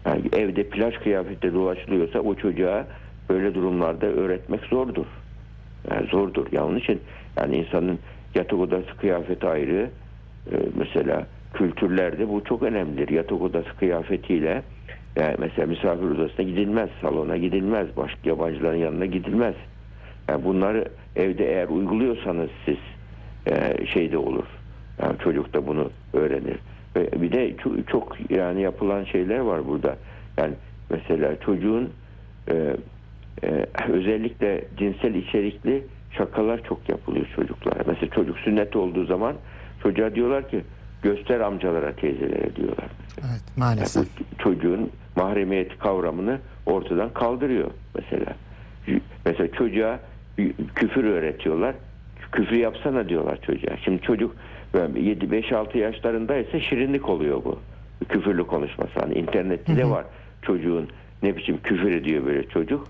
Yani 0.07 0.23
evde 0.33 0.63
plaj 0.63 0.95
kıyafetle 0.95 1.55
dolaşılıyorsa 1.55 2.21
o 2.21 2.35
çocuğa 2.35 2.87
böyle 3.29 3.55
durumlarda 3.55 4.07
öğretmek 4.07 4.61
zordur. 4.61 5.07
Yani 5.91 6.07
zordur. 6.07 6.47
Yani 6.53 6.67
onun 6.67 6.79
için 6.79 7.01
yani 7.37 7.57
insanın 7.57 7.99
yatak 8.35 8.59
odası 8.59 8.97
kıyafeti 8.97 9.47
ayrı. 9.47 9.91
Ee, 10.53 10.57
mesela 10.75 11.27
kültürlerde 11.55 12.29
bu 12.29 12.45
çok 12.45 12.63
önemlidir. 12.63 13.09
Yatak 13.09 13.43
odası 13.43 13.77
kıyafetiyle 13.77 14.63
yani 15.17 15.37
mesela 15.39 15.67
misafir 15.67 16.03
odasına 16.03 16.47
gidilmez, 16.47 16.91
salona 17.01 17.37
gidilmez, 17.37 17.97
başka 17.97 18.19
yabancıların 18.25 18.77
yanına 18.77 19.07
gidilmez. 19.07 19.55
Yani 20.29 20.45
bunları 20.45 20.85
evde 21.17 21.47
eğer 21.47 21.69
uyguluyorsanız 21.69 22.51
siz 22.65 22.77
e, 23.47 23.87
şeyde 23.87 24.19
olur. 24.19 24.45
Yani 25.03 25.19
çocuk 25.19 25.55
da 25.55 25.67
bunu 25.67 25.91
öğrenir. 26.13 26.59
Ve 26.97 27.23
bir 27.23 27.33
de 27.33 27.57
çok, 27.57 27.89
çok 27.89 28.31
yani 28.31 28.63
yapılan 28.63 29.05
şeyler 29.05 29.39
var 29.39 29.69
burada. 29.69 29.97
Yani 30.39 30.55
mesela 30.91 31.41
çocuğun 31.41 31.93
e, 32.51 32.77
e, 33.43 33.67
özellikle 33.89 34.65
cinsel 34.77 35.15
içerikli 35.15 35.85
şakalar 36.11 36.63
çok 36.65 36.89
yapılıyor 36.89 37.27
çocuklara. 37.37 37.85
Mesela 37.87 38.11
çocuk 38.15 38.39
sünnet 38.39 38.77
olduğu 38.77 39.05
zaman 39.05 39.35
çocuğa 39.83 40.15
diyorlar 40.15 40.49
ki 40.51 40.61
göster 41.03 41.41
amcalara 41.41 41.93
teyzelere 41.93 42.57
diyorlar. 42.57 42.87
Evet, 43.21 43.23
Yani 43.23 43.41
maalesef. 43.57 44.03
bu 44.05 44.43
çocuğun 44.43 44.91
mahremiyet 45.17 45.79
kavramını 45.79 46.39
ortadan 46.67 47.13
kaldırıyor 47.13 47.71
mesela. 47.95 48.27
Mesela 49.27 49.53
çocuğa 49.53 50.01
küfür 50.75 51.05
öğretiyorlar. 51.05 51.75
Küfür 52.33 52.57
yapsana 52.57 53.09
diyorlar 53.09 53.39
çocuğa. 53.43 53.77
Şimdi 53.85 54.03
çocuk 54.03 54.37
7-5-6 54.75 55.79
yaşlarındaysa 55.79 56.61
şirinlik 56.61 57.09
oluyor 57.09 57.45
bu. 57.45 57.59
Küfürlü 58.09 58.47
konuşması. 58.47 58.91
Hani 59.01 59.15
internette 59.15 59.77
de 59.77 59.91
var 59.91 60.05
çocuğun 60.43 60.89
ne 61.23 61.37
biçim 61.37 61.59
küfür 61.63 61.93
ediyor 61.93 62.27
böyle 62.27 62.49
çocuk. 62.49 62.89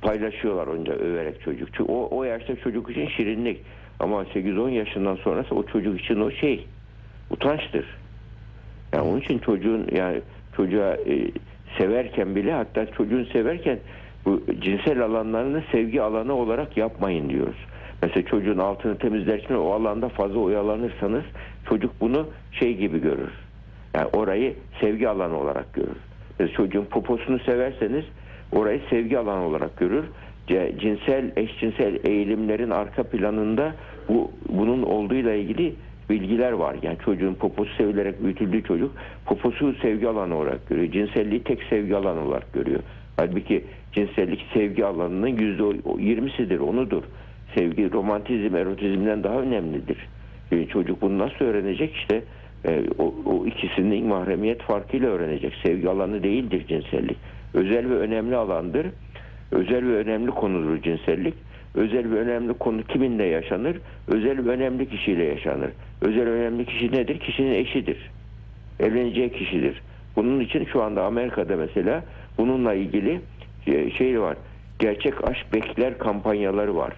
Paylaşıyorlar 0.00 0.66
onca 0.66 0.92
överek 0.92 1.40
çocuk. 1.40 1.68
Çünkü 1.72 1.92
o, 1.92 2.08
o 2.16 2.24
yaşta 2.24 2.56
çocuk 2.56 2.90
için 2.90 3.08
şirinlik. 3.08 3.60
Ama 4.00 4.22
8-10 4.22 4.70
yaşından 4.70 5.16
sonrası 5.16 5.54
o 5.54 5.66
çocuk 5.66 6.00
için 6.00 6.20
o 6.20 6.30
şey 6.30 6.66
utançtır. 7.30 7.86
Yani 8.92 9.08
onun 9.08 9.20
için 9.20 9.38
çocuğun 9.38 9.86
yani 9.92 10.20
çocuğa 10.56 10.94
e, 10.94 11.30
severken 11.78 12.36
bile 12.36 12.52
hatta 12.52 12.86
çocuğun 12.86 13.24
severken 13.24 13.78
bu 14.24 14.42
cinsel 14.60 15.04
alanlarını 15.04 15.62
sevgi 15.72 16.02
alanı 16.02 16.34
olarak 16.34 16.76
yapmayın 16.76 17.28
diyoruz. 17.28 17.56
Mesela 18.02 18.26
çocuğun 18.26 18.58
altını 18.58 18.98
temizlerken 18.98 19.54
o 19.54 19.70
alanda 19.70 20.08
fazla 20.08 20.38
oyalanırsanız 20.38 21.24
çocuk 21.68 22.00
bunu 22.00 22.28
şey 22.52 22.76
gibi 22.76 23.00
görür. 23.00 23.30
Yani 23.94 24.06
orayı 24.06 24.54
sevgi 24.80 25.08
alanı 25.08 25.38
olarak 25.38 25.72
görür. 25.72 25.96
Mesela 26.38 26.56
çocuğun 26.56 26.84
poposunu 26.84 27.38
severseniz 27.38 28.04
orayı 28.52 28.80
sevgi 28.90 29.18
alanı 29.18 29.46
olarak 29.46 29.76
görür. 29.76 30.04
Cinsel, 30.80 31.32
eşcinsel 31.36 31.98
eğilimlerin 32.04 32.70
arka 32.70 33.02
planında 33.02 33.74
bu 34.08 34.30
bunun 34.48 34.82
olduğuyla 34.82 35.34
ilgili 35.34 35.74
bilgiler 36.10 36.52
var. 36.52 36.76
Yani 36.82 36.98
çocuğun 37.04 37.34
poposu 37.34 37.74
sevilerek 37.76 38.24
büyütüldüğü 38.24 38.62
çocuk 38.62 38.92
poposu 39.26 39.74
sevgi 39.82 40.08
alanı 40.08 40.36
olarak 40.36 40.68
görüyor. 40.68 40.92
Cinselliği 40.92 41.42
tek 41.42 41.62
sevgi 41.62 41.96
alanı 41.96 42.20
olarak 42.20 42.52
görüyor. 42.52 42.80
Halbuki 43.16 43.64
cinsellik 43.92 44.46
sevgi 44.54 44.84
alanının 44.84 45.26
yüzde 45.26 45.62
yirmisidir, 46.02 46.58
onudur. 46.58 47.02
Sevgi, 47.54 47.92
romantizm, 47.92 48.56
erotizmden 48.56 49.24
daha 49.24 49.40
önemlidir. 49.40 50.08
E, 50.52 50.66
çocuk 50.66 51.02
bunu 51.02 51.18
nasıl 51.18 51.44
öğrenecek? 51.44 51.94
İşte 51.94 52.22
e, 52.64 52.82
o, 52.98 53.14
o 53.26 53.46
ikisinin 53.46 54.06
mahremiyet 54.06 54.62
farkıyla 54.62 55.08
öğrenecek. 55.08 55.52
Sevgi 55.64 55.88
alanı 55.88 56.22
değildir 56.22 56.64
cinsellik. 56.68 57.16
Özel 57.54 57.90
ve 57.90 57.94
önemli 57.94 58.36
alandır. 58.36 58.86
Özel 59.52 59.86
ve 59.86 59.96
önemli 59.96 60.30
konudur 60.30 60.82
cinsellik. 60.82 61.34
Özel 61.74 62.10
ve 62.10 62.18
önemli 62.18 62.54
konu 62.54 62.82
kiminle 62.82 63.24
yaşanır? 63.24 63.76
Özel 64.08 64.46
ve 64.46 64.50
önemli 64.50 64.88
kişiyle 64.88 65.24
yaşanır. 65.24 65.70
Özel 66.00 66.28
önemli 66.28 66.64
kişi 66.64 66.92
nedir? 66.92 67.18
Kişinin 67.18 67.54
eşidir. 67.54 68.10
Evleneceği 68.80 69.32
kişidir. 69.32 69.82
Bunun 70.16 70.40
için 70.40 70.64
şu 70.64 70.82
anda 70.82 71.04
Amerika'da 71.04 71.56
mesela 71.56 72.04
bununla 72.38 72.74
ilgili 72.74 73.20
e, 73.66 73.90
şey 73.90 74.20
var. 74.20 74.36
Gerçek 74.78 75.28
aşk 75.28 75.52
bekler 75.52 75.98
kampanyaları 75.98 76.76
var. 76.76 76.92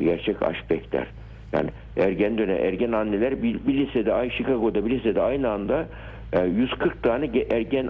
Gerçek 0.00 0.42
aşk 0.42 0.70
bekler. 0.70 1.06
Yani 1.52 1.70
ergen 1.96 2.38
dönem 2.38 2.56
ergen 2.64 2.92
anneler 2.92 3.42
bir, 3.42 3.66
bir 3.66 3.74
lisede 3.74 4.12
ay 4.12 4.30
Chicago'da 4.30 4.86
bir 4.86 4.90
lisede 4.90 5.22
aynı 5.22 5.50
anda 5.50 5.88
e, 6.32 6.44
140 6.44 7.02
tane 7.02 7.26
ge- 7.26 7.54
ergen 7.54 7.88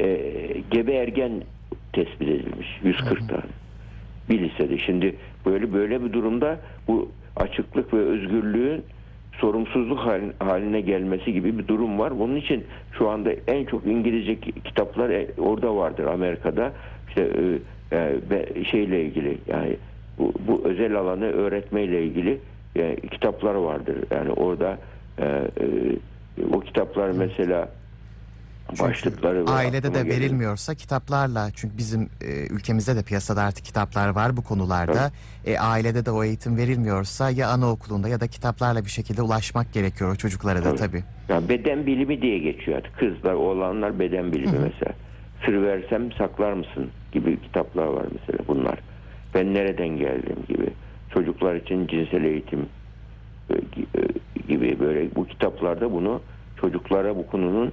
e, 0.00 0.16
gebe 0.70 0.92
ergen 0.92 1.32
tespit 1.92 2.28
edilmiş. 2.28 2.80
140 2.84 3.28
tane. 3.28 3.42
Bir 4.30 4.40
lisede. 4.40 4.78
Şimdi 4.78 5.16
böyle 5.46 5.72
böyle 5.72 6.04
bir 6.04 6.12
durumda 6.12 6.60
bu 6.88 7.10
açıklık 7.36 7.94
ve 7.94 7.98
özgürlüğün 7.98 8.82
sorumsuzluk 9.32 9.98
hal- 9.98 10.32
haline 10.38 10.80
gelmesi 10.80 11.32
gibi 11.32 11.58
bir 11.58 11.68
durum 11.68 11.98
var. 11.98 12.18
Bunun 12.18 12.36
için 12.36 12.64
şu 12.98 13.08
anda 13.08 13.30
en 13.46 13.64
çok 13.64 13.86
İngilizce 13.86 14.40
ki- 14.40 14.52
kitaplar 14.64 15.10
e, 15.10 15.28
orada 15.38 15.76
vardır 15.76 16.04
Amerika'da. 16.04 16.72
İşte 17.08 17.30
e, 17.92 17.96
e, 18.56 18.64
şeyle 18.64 19.02
ilgili 19.04 19.38
yani 19.48 19.76
bu, 20.18 20.32
bu 20.48 20.62
özel 20.64 20.94
alanı 20.94 21.24
öğretmeyle 21.32 22.04
ilgili 22.04 22.38
e, 22.76 22.96
kitaplar 23.10 23.54
vardır. 23.54 23.96
Yani 24.10 24.32
orada 24.32 24.78
e, 25.18 25.24
e, 25.24 25.46
o 26.52 26.60
kitaplar 26.60 27.10
mesela 27.10 27.68
başlıkları 28.80 29.46
ve 29.46 29.50
Ailede 29.50 29.94
de 29.94 29.98
geliyor. 29.98 30.16
verilmiyorsa 30.16 30.74
kitaplarla 30.74 31.48
çünkü 31.54 31.76
bizim 31.78 32.02
e, 32.20 32.46
ülkemizde 32.54 32.96
de 32.96 33.02
piyasada 33.02 33.42
artık 33.42 33.64
kitaplar 33.64 34.08
var 34.08 34.36
bu 34.36 34.42
konularda. 34.42 35.10
E, 35.46 35.58
ailede 35.58 36.06
de 36.06 36.10
o 36.10 36.24
eğitim 36.24 36.56
verilmiyorsa 36.56 37.30
ya 37.30 37.48
anaokulunda 37.48 38.08
ya 38.08 38.20
da 38.20 38.26
kitaplarla 38.26 38.84
bir 38.84 38.90
şekilde 38.90 39.22
ulaşmak 39.22 39.72
gerekiyor 39.72 40.12
o 40.12 40.16
çocuklara 40.16 40.58
da 40.58 40.62
Tabii. 40.62 40.78
tabii. 40.78 41.04
Ya 41.28 41.48
beden 41.48 41.86
bilimi 41.86 42.22
diye 42.22 42.38
geçiyor 42.38 42.78
artık. 42.78 42.98
Kızlar, 42.98 43.34
oğlanlar 43.34 43.98
beden 43.98 44.32
bilimi 44.32 44.58
mesela. 44.58 44.92
Sır 45.46 45.62
versem 45.62 46.12
saklar 46.12 46.52
mısın 46.52 46.90
gibi 47.12 47.40
kitaplar 47.42 47.86
var 47.86 48.06
mesela 48.12 48.38
bunlar. 48.48 48.78
Ben 49.34 49.54
nereden 49.54 49.88
geldim 49.88 50.36
gibi. 50.48 50.70
Çocuklar 51.14 51.54
için 51.54 51.86
cinsel 51.86 52.24
eğitim 52.24 52.66
e, 53.50 53.54
e, 53.54 54.02
gibi 54.48 54.80
böyle 54.80 55.14
bu 55.14 55.26
kitaplarda 55.26 55.92
bunu 55.92 56.22
çocuklara 56.60 57.16
bu 57.16 57.26
konunun 57.26 57.72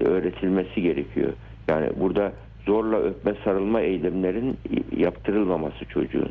öğretilmesi 0.00 0.82
gerekiyor. 0.82 1.32
Yani 1.68 1.90
burada 1.96 2.32
zorla 2.66 2.96
öpme 2.96 3.34
sarılma 3.44 3.80
eylemlerin 3.80 4.58
yaptırılmaması 4.96 5.84
çocuğun. 5.84 6.30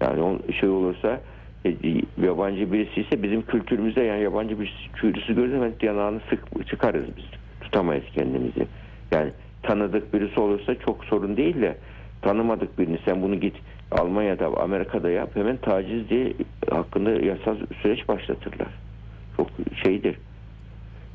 Yani 0.00 0.22
on, 0.22 0.40
şey 0.60 0.68
olursa 0.68 1.20
e, 1.66 1.74
yabancı 2.22 2.72
birisi 2.72 3.00
ise 3.00 3.22
bizim 3.22 3.42
kültürümüzde 3.42 4.02
yani 4.02 4.22
yabancı 4.22 4.60
bir 4.60 4.90
birisi 5.02 5.34
gördüğü 5.34 5.52
zaman 5.52 5.72
yanağını 5.82 6.20
sık 6.30 6.68
çıkarız 6.68 7.04
biz. 7.16 7.24
Tutamayız 7.60 8.04
kendimizi. 8.14 8.66
Yani 9.12 9.30
tanıdık 9.62 10.14
birisi 10.14 10.40
olursa 10.40 10.74
çok 10.74 11.04
sorun 11.04 11.36
değil 11.36 11.62
de 11.62 11.76
tanımadık 12.22 12.78
birini 12.78 12.98
sen 13.04 13.22
bunu 13.22 13.40
git 13.40 13.56
Almanya'da 13.90 14.46
Amerika'da 14.46 15.10
yap 15.10 15.30
hemen 15.36 15.56
taciz 15.56 16.08
diye 16.10 16.32
hakkında 16.70 17.10
yasal 17.10 17.56
süreç 17.82 18.08
başlatırlar. 18.08 18.68
Çok 19.36 19.48
şeydir. 19.84 20.16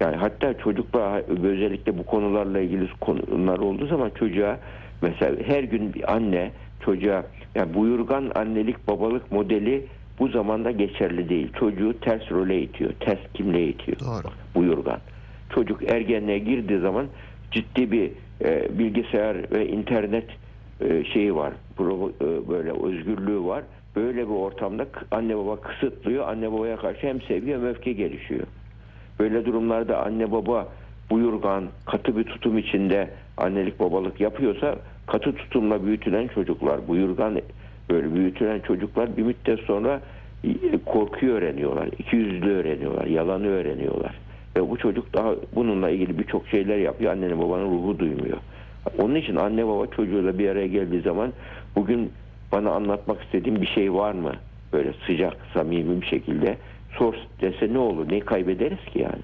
Yani 0.01 0.15
hatta 0.15 0.53
çocukla 0.57 1.21
özellikle 1.43 1.97
bu 1.97 2.03
konularla 2.03 2.59
ilgili 2.59 2.89
konular 3.01 3.57
olduğu 3.57 3.87
zaman 3.87 4.09
çocuğa 4.09 4.59
mesela 5.01 5.35
her 5.45 5.63
gün 5.63 5.93
bir 5.93 6.13
anne 6.13 6.51
çocuğa 6.79 7.23
yani 7.55 7.73
buyurgan 7.73 8.31
annelik 8.35 8.87
babalık 8.87 9.31
modeli 9.31 9.85
bu 10.19 10.27
zamanda 10.27 10.71
geçerli 10.71 11.29
değil. 11.29 11.53
Çocuğu 11.59 11.99
ters 11.99 12.31
role 12.31 12.61
itiyor. 12.61 12.93
Ters 12.99 13.19
kimliğe 13.33 13.67
itiyor. 13.67 13.99
Doğru. 13.99 14.33
Buyurgan. 14.55 14.99
Çocuk 15.49 15.91
ergenliğe 15.91 16.39
girdiği 16.39 16.79
zaman 16.79 17.07
ciddi 17.51 17.91
bir 17.91 18.11
e, 18.45 18.79
bilgisayar 18.79 19.51
ve 19.51 19.67
internet 19.67 20.29
e, 20.81 21.03
şeyi 21.03 21.35
var. 21.35 21.53
Pro- 21.77 22.11
e, 22.21 22.49
böyle 22.49 22.71
özgürlüğü 22.71 23.43
var. 23.43 23.63
Böyle 23.95 24.27
bir 24.27 24.33
ortamda 24.33 24.87
anne 25.11 25.37
baba 25.37 25.61
kısıtlıyor. 25.61 26.27
Anne 26.27 26.51
babaya 26.51 26.77
karşı 26.77 27.07
hem 27.07 27.21
sevgi 27.21 27.53
hem 27.53 27.65
öfke 27.65 27.93
gelişiyor. 27.93 28.47
Böyle 29.21 29.45
durumlarda 29.45 30.03
anne 30.03 30.31
baba 30.31 30.67
buyurgan, 31.09 31.63
katı 31.85 32.17
bir 32.17 32.23
tutum 32.23 32.57
içinde 32.57 33.09
annelik 33.37 33.79
babalık 33.79 34.21
yapıyorsa 34.21 34.75
katı 35.07 35.35
tutumla 35.35 35.85
büyütülen 35.85 36.27
çocuklar, 36.27 36.87
buyurgan 36.87 37.41
böyle 37.89 38.15
büyütülen 38.15 38.59
çocuklar 38.59 39.17
bir 39.17 39.21
müddet 39.21 39.59
sonra 39.59 40.01
e, 40.43 40.77
korkuyu 40.85 41.33
öğreniyorlar, 41.33 41.87
ikiyüzlülüğü 41.99 42.53
öğreniyorlar, 42.53 43.05
yalanı 43.05 43.47
öğreniyorlar. 43.47 44.15
Ve 44.55 44.69
bu 44.69 44.77
çocuk 44.77 45.13
daha 45.13 45.35
bununla 45.55 45.89
ilgili 45.89 46.19
birçok 46.19 46.47
şeyler 46.47 46.77
yapıyor. 46.77 47.11
Annenin 47.11 47.39
babanın 47.39 47.71
ruhu 47.71 47.99
duymuyor. 47.99 48.37
Onun 48.97 49.15
için 49.15 49.35
anne 49.35 49.67
baba 49.67 49.87
çocuğuyla 49.87 50.39
bir 50.39 50.49
araya 50.49 50.67
geldiği 50.67 51.01
zaman 51.01 51.33
bugün 51.75 52.11
bana 52.51 52.71
anlatmak 52.71 53.23
istediğin 53.23 53.61
bir 53.61 53.67
şey 53.67 53.93
var 53.93 54.11
mı? 54.11 54.31
Böyle 54.73 54.93
sıcak, 55.07 55.37
samimi 55.53 56.01
bir 56.01 56.07
şekilde 56.07 56.57
sor 56.97 57.15
dese 57.41 57.73
ne 57.73 57.77
olur? 57.77 58.09
Ne 58.09 58.19
kaybederiz 58.19 58.85
ki 58.93 58.99
yani? 58.99 59.21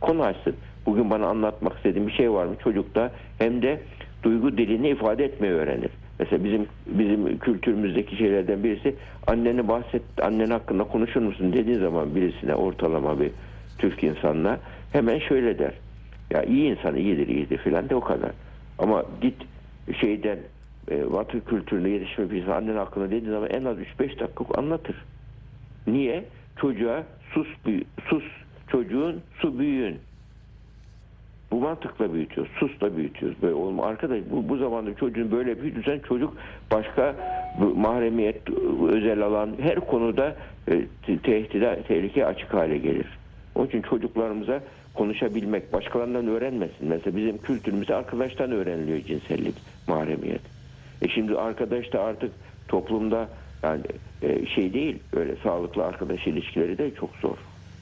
Konu 0.00 0.22
açsın. 0.22 0.56
Bugün 0.86 1.10
bana 1.10 1.26
anlatmak 1.26 1.76
istediğin 1.76 2.06
bir 2.06 2.12
şey 2.12 2.32
var 2.32 2.46
mı? 2.46 2.54
Çocuk 2.64 2.94
da 2.94 3.12
hem 3.38 3.62
de 3.62 3.80
duygu 4.22 4.58
dilini 4.58 4.88
ifade 4.88 5.24
etmeyi 5.24 5.52
öğrenir. 5.52 5.90
Mesela 6.18 6.44
bizim 6.44 6.66
bizim 6.86 7.38
kültürümüzdeki 7.38 8.16
şeylerden 8.16 8.64
birisi 8.64 8.94
anneni 9.26 9.68
bahset, 9.68 10.02
annen 10.22 10.50
hakkında 10.50 10.84
konuşur 10.84 11.20
musun 11.20 11.52
dediği 11.52 11.76
zaman 11.76 12.14
birisine 12.14 12.54
ortalama 12.54 13.20
bir 13.20 13.30
Türk 13.78 14.04
insanına 14.04 14.58
hemen 14.92 15.18
şöyle 15.18 15.58
der. 15.58 15.72
Ya 16.30 16.42
iyi 16.42 16.70
insan 16.70 16.96
iyidir 16.96 17.28
iyidir 17.28 17.58
filan 17.58 17.88
de 17.88 17.94
o 17.94 18.00
kadar. 18.00 18.30
Ama 18.78 19.04
git 19.20 19.36
şeyden 20.00 20.38
e, 20.90 21.12
Batı 21.12 21.44
kültürüne 21.44 21.88
yetişme 21.90 22.30
bir 22.30 22.42
insan 22.42 22.52
annen 22.52 22.76
hakkında 22.76 23.10
dediği 23.10 23.30
zaman 23.30 23.50
en 23.50 23.64
az 23.64 23.76
3-5 23.78 24.18
dakika 24.18 24.44
anlatır. 24.54 24.96
Niye? 25.86 26.24
Çocuğa 26.56 27.02
sus 27.34 27.48
sus 28.08 28.24
çocuğun 28.68 29.20
su 29.38 29.58
büyüğün. 29.58 29.98
Bu 31.50 31.60
mantıkla 31.60 32.14
büyütüyoruz. 32.14 32.52
Susla 32.58 32.96
büyütüyoruz. 32.96 33.42
Böyle 33.42 33.54
oğlum 33.54 33.80
arkadaş 33.80 34.20
bu, 34.30 34.48
bu 34.48 34.56
zamanda 34.56 34.94
çocuğun 34.94 35.32
böyle 35.32 35.62
büyütürsen 35.62 35.98
çocuk 35.98 36.36
başka 36.70 37.14
mahremiyet, 37.76 38.50
özel 38.88 39.22
alan 39.22 39.50
her 39.60 39.80
konuda 39.80 40.36
e, 40.68 40.82
te- 41.06 41.18
tehdide, 41.18 41.82
tehlike 41.88 42.26
açık 42.26 42.54
hale 42.54 42.78
gelir. 42.78 43.06
Onun 43.54 43.66
için 43.66 43.82
çocuklarımıza 43.82 44.60
konuşabilmek, 44.94 45.72
başkalarından 45.72 46.26
öğrenmesin. 46.26 46.88
Mesela 46.88 47.16
bizim 47.16 47.38
kültürümüzde 47.38 47.94
arkadaştan 47.94 48.52
öğreniliyor 48.52 48.98
cinsellik, 49.00 49.54
mahremiyet. 49.88 50.42
E 51.02 51.08
şimdi 51.08 51.38
arkadaş 51.38 51.92
da 51.92 52.00
artık 52.00 52.32
toplumda 52.68 53.28
yani 53.62 53.82
e, 54.22 54.46
şey 54.46 54.72
değil, 54.72 54.98
öyle 55.12 55.36
sağlıklı 55.42 55.84
arkadaş 55.84 56.26
ilişkileri 56.26 56.78
de 56.78 56.94
çok 56.94 57.10
zor. 57.22 57.36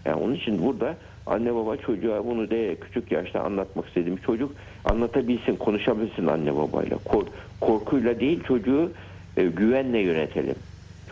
Yani 0.04 0.16
onun 0.22 0.34
için 0.34 0.62
burada 0.62 0.96
anne 1.26 1.54
baba 1.54 1.76
çocuğa 1.76 2.26
bunu 2.26 2.50
de 2.50 2.76
küçük 2.80 3.12
yaşta 3.12 3.40
anlatmak 3.40 3.86
istediğim 3.88 4.16
çocuk 4.16 4.52
anlatabilsin, 4.84 5.56
konuşabilsin 5.56 6.26
anne 6.26 6.56
babayla. 6.56 6.98
Kor- 7.04 7.26
korkuyla 7.60 8.20
değil 8.20 8.42
çocuğu 8.44 8.92
e, 9.36 9.44
güvenle 9.44 9.98
yönetelim 9.98 10.54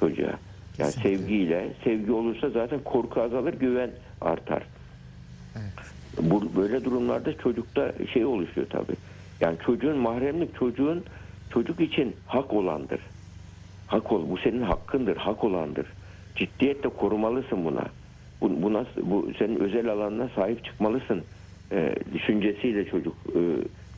çocuğa. 0.01 0.35
Yani 0.79 0.93
Kesinlikle. 0.93 1.19
sevgiyle, 1.19 1.69
sevgi 1.85 2.13
olursa 2.13 2.51
zaten 2.51 2.81
korku 2.85 3.21
azalır, 3.21 3.55
güven 3.55 3.91
artar. 4.21 4.63
Evet. 5.57 5.73
Bu 6.31 6.57
böyle 6.57 6.85
durumlarda 6.85 7.39
çocukta 7.39 7.93
şey 8.13 8.25
oluşuyor 8.25 8.67
tabii. 8.71 8.97
Yani 9.41 9.57
çocuğun 9.67 9.97
mahremlik 9.97 10.57
çocuğun 10.59 11.05
çocuk 11.53 11.81
için 11.81 12.17
hak 12.27 12.53
olandır. 12.53 13.01
Hak 13.89 14.13
ol. 14.13 14.31
Bu 14.31 14.37
senin 14.37 14.63
hakkındır, 14.63 15.17
hak 15.17 15.45
olandır. 15.45 15.87
Ciddiyetle 16.35 16.89
korumalısın 16.89 17.65
buna. 17.65 17.85
Bu, 18.41 18.63
bu 18.63 18.73
nasıl 18.73 19.11
bu 19.11 19.31
senin 19.39 19.61
özel 19.61 19.89
alanına 19.89 20.29
sahip 20.35 20.65
çıkmalısın. 20.65 21.25
Ee, 21.73 21.95
düşüncesiyle 22.13 22.85
çocuk 22.85 23.15
e, 23.35 23.41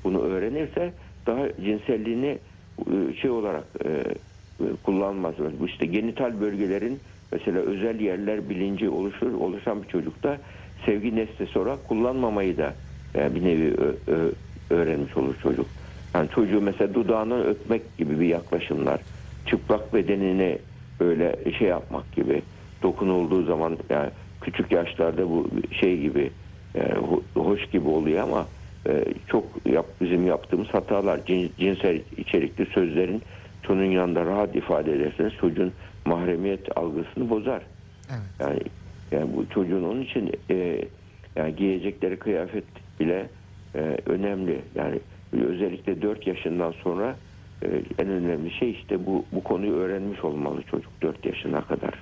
bunu 0.05 0.20
öğrenirse 0.20 0.94
daha 1.26 1.48
cinselliğini 1.57 2.38
e, 2.87 3.14
şey 3.14 3.31
olarak 3.31 3.64
e, 3.85 3.88
e, 3.88 4.76
kullanmaz. 4.83 5.35
Bu 5.61 5.66
işte 5.66 5.87
genital 5.87 6.40
bölgelerin 6.40 7.00
mesela 7.33 7.59
özel 7.59 8.00
yerler 8.00 8.48
bilinci 8.48 8.88
oluşur 8.88 9.33
oluşan 9.33 9.83
bir 9.83 9.88
çocukta 9.88 10.38
sevgi 10.87 11.16
nesnesi 11.16 11.59
olarak 11.59 11.88
kullanmamayı 11.88 12.59
da 12.59 12.74
e, 13.16 13.35
bir 13.35 13.44
nevi 13.44 13.76
öğrenmiş 14.70 15.16
olur 15.16 15.35
çocuk. 15.42 15.66
Yani 16.14 16.29
çocuğu 16.29 16.61
mesela 16.61 16.94
dudağından 16.94 17.46
öpmek 17.46 17.98
gibi 17.98 18.20
bir 18.20 18.26
yaklaşımlar, 18.26 19.00
çıplak 19.51 19.95
bedenini 19.95 20.59
böyle 21.01 21.53
şey 21.59 21.69
yapmak 21.69 22.13
gibi 22.13 22.43
dokunulduğu 22.83 23.45
zaman 23.45 23.79
yani 23.91 24.11
küçük 24.41 24.73
yaşlarda 24.73 25.29
bu 25.31 25.51
şey 25.81 26.01
gibi 26.01 26.31
e, 26.75 26.81
ho- 26.81 27.23
hoş 27.37 27.67
gibi 27.67 27.89
oluyor 27.89 28.23
ama 28.23 28.49
e, 28.89 29.05
çok 29.27 29.45
yap, 29.67 29.87
bizim 30.01 30.27
yaptığımız 30.27 30.69
hatalar 30.69 31.19
cin- 31.19 31.57
cinsel 31.57 32.03
içerikli 32.17 32.67
sözlerin 32.67 33.23
çocuğun 33.63 33.85
yanında 33.85 34.25
rahat 34.25 34.57
ifade 34.57 34.93
ederseniz 34.93 35.33
çocuğun 35.41 35.73
mahremiyet 36.07 36.79
algısını 36.79 37.31
bozar. 37.31 37.63
Evet. 38.11 38.31
Yani 38.41 38.61
yani 39.13 39.37
bu 39.37 39.49
çocuğun 39.49 39.83
onun 39.85 40.03
için 40.03 40.33
e, 40.51 40.83
yani 41.37 41.57
giyecekleri 41.57 42.17
kıyafet 42.19 42.65
bile 43.01 43.31
e, 43.75 43.97
önemli. 44.07 44.63
Yani 44.75 45.01
özellikle 45.33 46.03
4 46.03 46.27
yaşından 46.27 46.73
sonra 46.73 47.17
e, 47.62 47.83
en 47.99 48.09
önemli 48.09 48.51
şey 48.51 48.70
işte 48.70 49.07
bu 49.07 49.25
bu 49.33 49.44
konuyu 49.44 49.73
öğrenmiş 49.73 50.25
olmalı 50.25 50.62
çocuk 50.62 51.03
4 51.03 51.27
yaşına 51.27 51.61
kadar. 51.61 51.94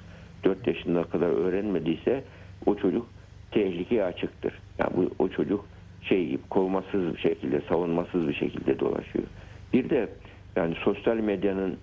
4 0.45 0.67
yaşına 0.67 1.05
kadar 1.05 1.29
öğrenmediyse 1.29 2.25
o 2.67 2.75
çocuk 2.75 3.07
tehlikeye 3.51 4.05
açıktır. 4.05 4.61
Yani 4.79 4.91
bu 4.97 5.25
o 5.25 5.29
çocuk 5.29 5.65
şey 6.03 6.27
gibi 6.27 6.43
kovmasız 6.51 7.15
bir 7.15 7.21
şekilde, 7.21 7.61
savunmasız 7.69 8.29
bir 8.29 8.35
şekilde 8.35 8.79
dolaşıyor. 8.79 9.25
Bir 9.73 9.91
de 9.91 10.09
yani 10.57 10.75
sosyal 10.75 11.17
medyanın 11.17 11.77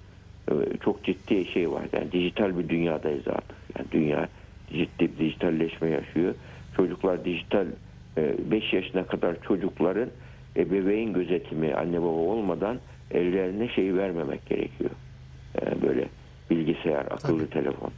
e, 0.51 0.53
çok 0.83 1.03
ciddi 1.03 1.45
şey 1.45 1.71
var. 1.71 1.83
Yani 1.93 2.11
dijital 2.11 2.57
bir 2.57 2.69
dünyadayız 2.69 3.27
artık. 3.27 3.57
Yani 3.77 3.87
dünya 3.91 4.29
ciddi 4.69 4.99
bir 4.99 5.17
dijitalleşme 5.17 5.89
yaşıyor. 5.89 6.35
Çocuklar 6.77 7.25
dijital 7.25 7.65
5 8.17 8.73
yaşına 8.73 9.03
kadar 9.03 9.41
çocukların 9.41 10.09
ebeveyn 10.57 11.13
gözetimi 11.13 11.75
anne 11.75 12.01
baba 12.01 12.07
olmadan 12.07 12.77
ellerine 13.11 13.69
şey 13.69 13.95
vermemek 13.95 14.45
gerekiyor. 14.45 14.89
E, 15.61 15.81
böyle 15.81 16.07
bilgisayar, 16.49 17.05
akıllı 17.11 17.39
Tabii. 17.39 17.49
telefon. 17.49 17.91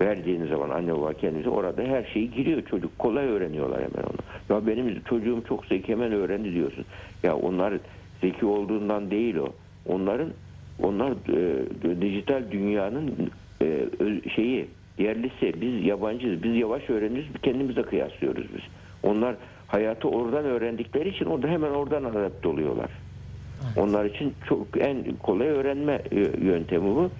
Verdiğiniz 0.00 0.48
zaman 0.48 0.70
anne 0.70 0.94
baba 0.94 1.12
kendisi 1.12 1.48
orada 1.48 1.82
her 1.82 2.04
şeyi 2.04 2.30
giriyor 2.30 2.62
çocuk. 2.62 2.98
Kolay 2.98 3.26
öğreniyorlar 3.26 3.78
hemen 3.78 4.04
onu. 4.08 4.18
Ya 4.50 4.66
benim 4.66 5.02
çocuğum 5.02 5.42
çok 5.48 5.66
zeki 5.66 5.92
hemen 5.92 6.12
öğrendi 6.12 6.54
diyorsun. 6.54 6.84
Ya 7.22 7.36
onlar 7.36 7.74
zeki 8.20 8.46
olduğundan 8.46 9.10
değil 9.10 9.36
o. 9.36 9.48
Onların 9.86 10.28
onlar 10.82 11.12
e, 11.12 12.00
dijital 12.00 12.42
dünyanın 12.50 13.30
e, 13.62 13.86
şeyi 14.34 14.68
yerlisi. 14.98 15.60
Biz 15.60 15.84
yabancıyız. 15.86 16.42
Biz 16.42 16.56
yavaş 16.56 16.90
öğreniyoruz. 16.90 17.30
Kendimizle 17.42 17.82
kıyaslıyoruz 17.82 18.46
biz. 18.54 18.62
Onlar 19.02 19.36
hayatı 19.66 20.08
oradan 20.08 20.44
öğrendikleri 20.44 21.08
için 21.08 21.24
orada 21.24 21.48
hemen 21.48 21.70
oradan 21.70 22.04
adapte 22.04 22.48
oluyorlar. 22.48 22.90
Onlar 23.76 24.04
için 24.04 24.34
çok 24.48 24.66
en 24.78 25.04
kolay 25.22 25.48
öğrenme 25.48 26.02
e, 26.12 26.18
yöntemi 26.44 26.84
bu. 26.84 27.10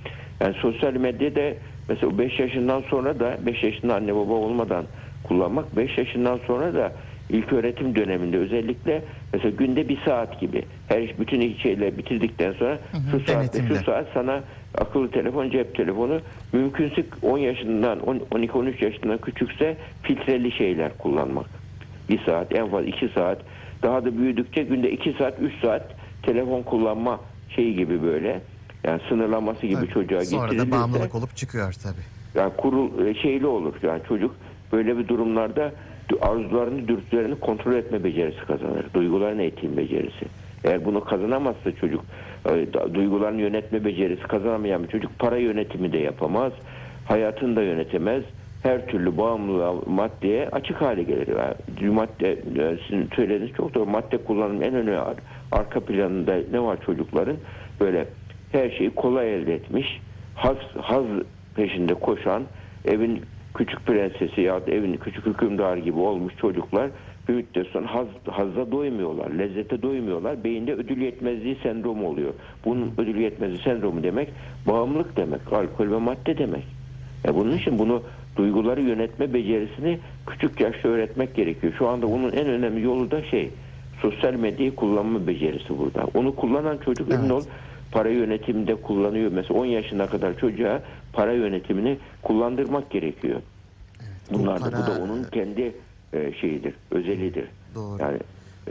Yani 0.41 0.55
sosyal 0.55 0.93
medyada 0.93 1.55
mesela 1.89 2.19
5 2.19 2.39
yaşından 2.39 2.81
sonra 2.81 3.21
da 3.21 3.39
5 3.47 3.63
yaşında 3.63 3.95
anne 3.95 4.15
baba 4.15 4.33
olmadan 4.33 4.85
kullanmak 5.25 5.77
5 5.77 5.99
yaşından 5.99 6.41
sonra 6.47 6.75
da 6.75 6.93
ilk 7.31 7.53
öğretim 7.53 7.95
döneminde 7.95 8.39
özellikle 8.39 9.03
mesela 9.33 9.51
günde 9.59 9.89
bir 9.89 9.99
saat 10.05 10.41
gibi 10.41 10.63
her 10.89 11.19
bütün 11.19 11.57
şeyler 11.57 11.99
bitirdikten 11.99 12.53
sonra 12.53 12.79
şu 13.11 13.21
saatte 13.21 13.63
şu 13.69 13.85
saat 13.85 14.07
sana 14.15 14.41
akıllı 14.79 15.11
telefon 15.11 15.51
cep 15.51 15.75
telefonu 15.75 16.21
mümkünse 16.53 17.05
10 17.23 17.39
yaşından 17.39 17.99
12-13 17.99 18.85
yaşından 18.85 19.19
küçükse 19.19 19.77
filtreli 20.03 20.53
şeyler 20.53 20.99
kullanmak. 20.99 21.47
Bir 22.09 22.25
saat 22.25 22.55
en 22.55 22.71
fazla 22.71 22.87
iki 22.87 23.09
saat 23.09 23.39
daha 23.83 24.05
da 24.05 24.19
büyüdükçe 24.19 24.63
günde 24.63 24.91
iki 24.91 25.13
saat 25.13 25.41
üç 25.41 25.61
saat 25.61 26.02
telefon 26.23 26.63
kullanma 26.63 27.21
şeyi 27.49 27.77
gibi 27.77 28.03
böyle. 28.03 28.43
Yani 28.85 29.01
sınırlaması 29.09 29.67
gibi 29.67 29.75
Tabii. 29.81 29.91
çocuğa 29.93 30.25
Sonra 30.25 30.59
da 30.59 30.71
bağımlılık 30.71 31.15
olup 31.15 31.37
çıkıyor 31.37 31.75
tabii. 31.83 32.03
yani 32.35 32.53
kurul 32.57 33.07
e, 33.07 33.15
şeyli 33.15 33.47
olur. 33.47 33.75
Yani 33.83 34.03
çocuk 34.09 34.35
böyle 34.73 34.99
bir 34.99 35.09
durumlarda 35.09 35.73
du- 36.11 36.21
arzularını 36.21 36.89
dürtülerini 36.89 37.35
kontrol 37.41 37.73
etme 37.73 38.05
becerisi 38.05 38.41
kazanır. 38.47 38.87
Duygularını 38.95 39.43
eğitim 39.43 39.77
becerisi. 39.77 40.25
Eğer 40.65 40.85
bunu 40.85 41.05
kazanamazsa 41.05 41.73
çocuk 41.81 42.05
e, 42.49 42.67
duygularını 42.95 43.41
yönetme 43.41 43.85
becerisi 43.85 44.23
kazanamayan 44.23 44.83
bir 44.83 44.89
çocuk 44.89 45.19
para 45.19 45.37
yönetimi 45.37 45.93
de 45.93 45.99
yapamaz. 45.99 46.53
Hayatını 47.05 47.57
da 47.57 47.63
yönetemez 47.63 48.23
her 48.63 48.87
türlü 48.87 49.17
bağımlılığa 49.17 49.75
maddeye 49.87 50.49
açık 50.49 50.83
hale 50.83 51.03
gelir. 51.03 51.29
Yani 51.29 51.91
madde 51.91 52.33
e, 52.33 52.79
sizin 52.89 53.09
söylediğiniz 53.17 53.57
çok 53.57 53.75
doğru. 53.75 53.87
Madde 53.87 54.17
kullanımı 54.17 54.65
en 54.65 54.75
önemli 54.75 54.99
ar- 54.99 55.17
arka 55.53 55.81
planında 55.81 56.39
ne 56.53 56.61
var 56.61 56.79
çocukların? 56.87 57.37
Böyle 57.81 58.07
her 58.53 58.71
şeyi 58.71 58.91
kolay 58.91 59.35
elde 59.35 59.55
etmiş, 59.55 60.01
haz, 60.35 60.57
haz 60.81 61.05
peşinde 61.57 61.95
koşan, 61.95 62.43
evin 62.85 63.23
küçük 63.55 63.87
prensesi 63.87 64.41
ya 64.41 64.67
da 64.67 64.71
evin 64.71 64.97
küçük 64.97 65.27
hükümdarı 65.27 65.81
gibi 65.81 65.99
olmuş 65.99 66.37
çocuklar 66.37 66.91
bir 67.29 67.35
müddet 67.35 67.67
sonra 67.67 67.95
haz, 67.95 68.07
hazza 68.31 68.73
doymuyorlar, 68.73 69.31
lezzete 69.31 69.83
doymuyorlar. 69.83 70.45
Beyinde 70.45 70.75
ödül 70.75 71.03
yetmezliği 71.03 71.57
sendromu 71.63 72.09
oluyor. 72.09 72.35
Bunun 72.65 72.93
ödül 72.99 73.17
yetmezliği 73.17 73.63
sendromu 73.63 74.03
demek 74.03 74.29
bağımlılık 74.67 75.17
demek, 75.17 75.53
alkol 75.53 75.91
ve 75.91 75.99
madde 75.99 76.39
demek. 76.39 76.65
E 77.29 77.35
bunun 77.35 77.57
için 77.57 77.79
bunu 77.79 78.03
duyguları 78.37 78.81
yönetme 78.83 79.35
becerisini 79.35 79.99
küçük 80.27 80.61
yaşta 80.61 80.89
öğretmek 80.89 81.35
gerekiyor. 81.35 81.73
Şu 81.79 81.89
anda 81.89 82.07
onun 82.07 82.33
en 82.33 82.47
önemli 82.47 82.83
yolu 82.83 83.11
da 83.11 83.23
şey 83.25 83.51
sosyal 84.03 84.35
medyayı 84.35 84.75
kullanma 84.77 85.27
becerisi 85.27 85.79
burada. 85.79 86.07
Onu 86.15 86.37
kullanan 86.37 86.79
çocuk 86.79 87.11
emin 87.13 87.21
Evet. 87.23 87.33
ol 87.33 87.43
para 87.93 88.09
yönetiminde 88.09 88.75
kullanıyor. 88.75 89.33
Mesela 89.35 89.61
10 89.61 89.65
yaşına 89.67 90.07
kadar 90.07 90.39
çocuğa 90.39 90.83
para 91.13 91.33
yönetimini 91.33 91.99
kullandırmak 92.23 92.91
gerekiyor. 92.91 93.41
bu 94.33 94.39
Bunlar 94.39 94.61
da 94.61 94.67
bu 94.67 94.73
da 94.73 95.03
onun 95.05 95.25
kendi 95.25 95.73
e, 96.13 96.33
şeyidir, 96.41 96.75
özelidir. 96.91 97.45
Doğru. 97.75 98.03
Yani 98.03 98.19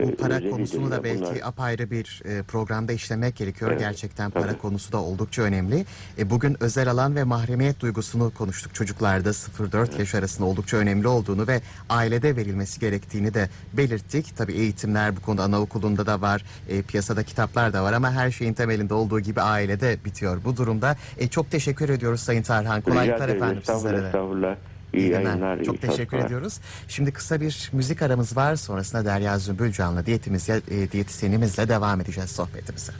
Bu 0.00 0.16
para 0.16 0.34
özelidir 0.34 0.50
konusunu 0.50 0.90
da 0.90 1.04
belki 1.04 1.20
bunlar. 1.22 1.38
apayrı 1.44 1.90
bir 1.90 2.22
e, 2.24 2.42
programda 2.42 2.92
işlemek 2.92 3.36
gerekiyor. 3.36 3.70
Evet, 3.70 3.80
Gerçekten 3.80 4.30
para 4.30 4.46
tabii. 4.46 4.58
konusu 4.58 4.92
da 4.92 4.98
oldukça 5.02 5.42
önemli. 5.42 5.84
E, 6.18 6.30
bugün 6.30 6.62
özel 6.62 6.90
alan 6.90 7.16
ve 7.16 7.24
mahremiyet 7.24 7.80
duygusunu 7.80 8.30
konuştuk. 8.34 8.74
Çocuklarda 8.74 9.28
0-4 9.30 9.98
yaş 9.98 10.14
arasında 10.14 10.46
oldukça 10.46 10.76
önemli 10.76 11.08
olduğunu 11.08 11.46
ve 11.46 11.60
ailede 11.88 12.36
verilmesi 12.36 12.80
gerektiğini 12.80 13.34
de 13.34 13.48
belirttik. 13.72 14.36
Tabii 14.36 14.52
eğitimler 14.52 15.16
bu 15.16 15.20
konuda 15.20 15.42
anaokulunda 15.42 16.06
da 16.06 16.20
var, 16.20 16.44
e, 16.68 16.82
piyasada 16.82 17.22
kitaplar 17.22 17.72
da 17.72 17.82
var 17.84 17.92
ama 17.92 18.12
her 18.12 18.30
şeyin 18.30 18.52
temelinde 18.54 18.94
olduğu 18.94 19.20
gibi 19.20 19.40
ailede 19.40 19.96
bitiyor. 20.04 20.44
Bu 20.44 20.56
durumda 20.56 20.96
e, 21.18 21.28
çok 21.28 21.50
teşekkür 21.50 21.88
ediyoruz 21.88 22.20
Sayın 22.20 22.42
Tarhan. 22.42 22.80
Kolaylıklar 22.80 23.28
efendim 23.28 23.62
sizlere 23.66 24.02
de. 24.02 24.06
estağfurullah. 24.06 24.56
İyi, 24.94 25.08
günler. 25.08 25.20
yayınlar. 25.22 25.56
iyi 25.58 25.64
Çok 25.64 25.80
teşekkür 25.80 25.96
çalışmalar. 25.96 26.26
ediyoruz. 26.26 26.58
Şimdi 26.88 27.12
kısa 27.12 27.40
bir 27.40 27.70
müzik 27.72 28.02
aramız 28.02 28.36
var. 28.36 28.56
Sonrasında 28.56 29.04
Derya 29.04 29.38
Zümbül 29.38 29.72
Can'la 29.72 30.06
diyetimizle, 30.06 30.60
e, 30.70 30.90
diyetisyenimizle 30.92 31.68
devam 31.68 32.00
edeceğiz 32.00 32.30
sohbetimize. 32.30 32.92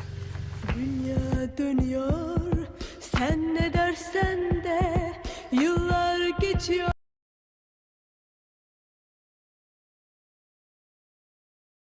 Dünya 0.77 1.59
dönüyor 1.59 2.39
sen 3.01 3.55
ne 3.55 3.73
dersen 3.73 4.39
de 4.65 5.13
yıllar 5.53 6.29
geçiyor 6.41 6.92